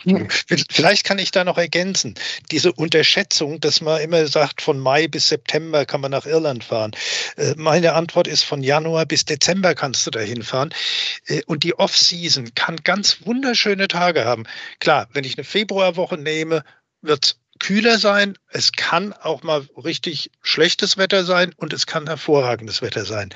Vielleicht 0.72 1.06
kann 1.06 1.20
ich 1.20 1.32
da 1.32 1.44
noch 1.44 1.58
ergänzen. 1.58 2.16
Diese 2.52 2.74
Unterschätzung, 2.74 3.60
dass 3.60 3.80
man 3.80 4.02
immer 4.02 4.26
sagt, 4.26 4.62
von 4.62 4.80
Mai 4.80 5.08
bis 5.08 5.30
September 5.30 5.86
kann 5.86 6.02
man 6.02 6.12
nach 6.12 6.26
Irland 6.26 6.64
fahren. 6.64 6.92
Äh, 7.38 7.54
meine 7.56 7.94
Antwort 7.94 8.28
ist, 8.28 8.44
von 8.44 8.64
Januar 8.64 9.06
bis 9.06 9.26
Dezember 9.26 9.76
kannst 9.76 10.06
du 10.08 10.12
da 10.12 10.20
hinfahren. 10.20 10.74
Äh, 11.28 11.44
und 11.46 11.64
die 11.64 11.78
Off-Season 11.78 12.56
kann 12.56 12.78
ganz 12.78 13.20
wunderschöne 13.26 13.88
Tage 13.88 14.26
haben. 14.26 14.46
Klar, 14.80 15.08
wenn 15.14 15.24
ich 15.24 15.38
eine 15.38 15.46
Februarwoche 15.46 16.18
nehme, 16.18 16.64
wird 17.02 17.38
kühler 17.64 17.98
sein, 17.98 18.38
es 18.50 18.74
kann 18.74 19.14
auch 19.14 19.42
mal 19.42 19.66
richtig 19.82 20.30
schlechtes 20.42 20.98
Wetter 20.98 21.24
sein 21.24 21.54
und 21.56 21.72
es 21.72 21.88
kann 21.88 22.06
hervorragendes 22.08 22.82
Wetter 22.82 23.06
sein. 23.06 23.30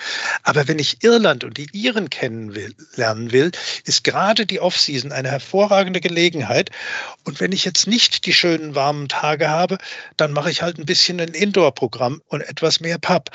Aber 0.43 0.67
wenn 0.67 0.79
ich 0.79 1.01
Irland 1.01 1.45
und 1.45 1.57
die 1.57 1.69
Iren 1.71 2.09
kennenlernen 2.09 3.31
will, 3.31 3.51
ist 3.85 4.03
gerade 4.03 4.45
die 4.45 4.59
Offseason 4.59 5.13
eine 5.13 5.31
hervorragende 5.31 6.01
Gelegenheit. 6.01 6.71
Und 7.23 7.39
wenn 7.39 7.53
ich 7.53 7.63
jetzt 7.63 7.87
nicht 7.87 8.25
die 8.25 8.33
schönen 8.33 8.75
warmen 8.75 9.07
Tage 9.07 9.49
habe, 9.49 9.77
dann 10.17 10.33
mache 10.33 10.51
ich 10.51 10.61
halt 10.61 10.77
ein 10.77 10.85
bisschen 10.85 11.21
ein 11.21 11.29
Indoor-Programm 11.29 12.21
und 12.27 12.41
etwas 12.41 12.81
mehr 12.81 12.97
Pub. 12.97 13.29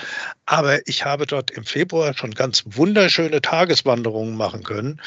Aber 0.44 0.86
ich 0.86 1.06
habe 1.06 1.26
dort 1.26 1.50
im 1.50 1.64
Februar 1.64 2.14
schon 2.14 2.32
ganz 2.32 2.64
wunderschöne 2.66 3.40
Tageswanderungen 3.40 4.36
machen 4.36 4.62
können. 4.62 5.00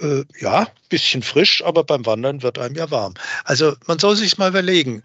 Äh, 0.00 0.24
ja, 0.40 0.68
bisschen 0.92 1.22
frisch, 1.22 1.64
aber 1.64 1.84
beim 1.84 2.04
Wandern 2.04 2.42
wird 2.42 2.58
einem 2.58 2.76
ja 2.76 2.90
warm. 2.90 3.14
Also 3.44 3.74
man 3.86 3.98
soll 3.98 4.14
sich 4.14 4.36
mal 4.36 4.50
überlegen, 4.50 5.02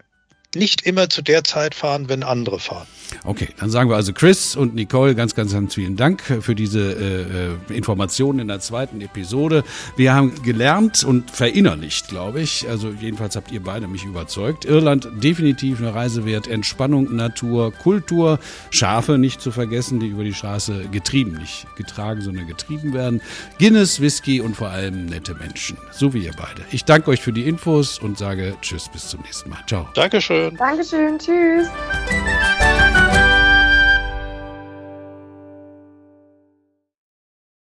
nicht 0.58 0.82
immer 0.82 1.08
zu 1.08 1.22
der 1.22 1.44
Zeit 1.44 1.74
fahren, 1.74 2.08
wenn 2.08 2.22
andere 2.22 2.58
fahren. 2.58 2.86
Okay, 3.24 3.48
dann 3.58 3.70
sagen 3.70 3.90
wir 3.90 3.96
also 3.96 4.12
Chris 4.12 4.56
und 4.56 4.74
Nicole 4.74 5.14
ganz, 5.14 5.34
ganz, 5.34 5.52
ganz 5.52 5.74
vielen 5.74 5.96
Dank 5.96 6.22
für 6.40 6.54
diese 6.54 6.92
äh, 7.70 7.72
äh, 7.72 7.76
Informationen 7.76 8.38
in 8.40 8.48
der 8.48 8.60
zweiten 8.60 9.00
Episode. 9.00 9.64
Wir 9.96 10.14
haben 10.14 10.42
gelernt 10.42 11.04
und 11.04 11.30
verinnerlicht, 11.30 12.08
glaube 12.08 12.40
ich. 12.40 12.68
Also 12.68 12.90
jedenfalls 12.90 13.36
habt 13.36 13.50
ihr 13.50 13.62
beide 13.62 13.88
mich 13.88 14.04
überzeugt. 14.04 14.64
Irland 14.64 15.08
definitiv 15.22 15.78
eine 15.78 15.94
Reise 15.94 16.26
wert. 16.26 16.48
Entspannung, 16.48 17.14
Natur, 17.14 17.72
Kultur, 17.72 18.38
Schafe 18.70 19.18
nicht 19.18 19.40
zu 19.40 19.50
vergessen, 19.50 20.00
die 20.00 20.08
über 20.08 20.24
die 20.24 20.34
Straße 20.34 20.88
getrieben, 20.92 21.38
nicht 21.38 21.66
getragen, 21.76 22.20
sondern 22.20 22.46
getrieben 22.46 22.92
werden. 22.92 23.22
Guinness, 23.58 24.00
Whisky 24.00 24.40
und 24.40 24.54
vor 24.54 24.68
allem 24.68 25.06
nette 25.06 25.34
Menschen. 25.34 25.78
So 25.92 26.12
wie 26.14 26.24
ihr 26.24 26.32
beide. 26.36 26.62
Ich 26.70 26.84
danke 26.84 27.10
euch 27.10 27.20
für 27.20 27.32
die 27.32 27.42
Infos 27.42 27.98
und 27.98 28.18
sage 28.18 28.54
Tschüss, 28.60 28.88
bis 28.88 29.08
zum 29.08 29.20
nächsten 29.22 29.50
Mal. 29.50 29.60
Ciao. 29.66 29.88
Dankeschön. 30.56 31.18
Tschüss. 31.18 31.68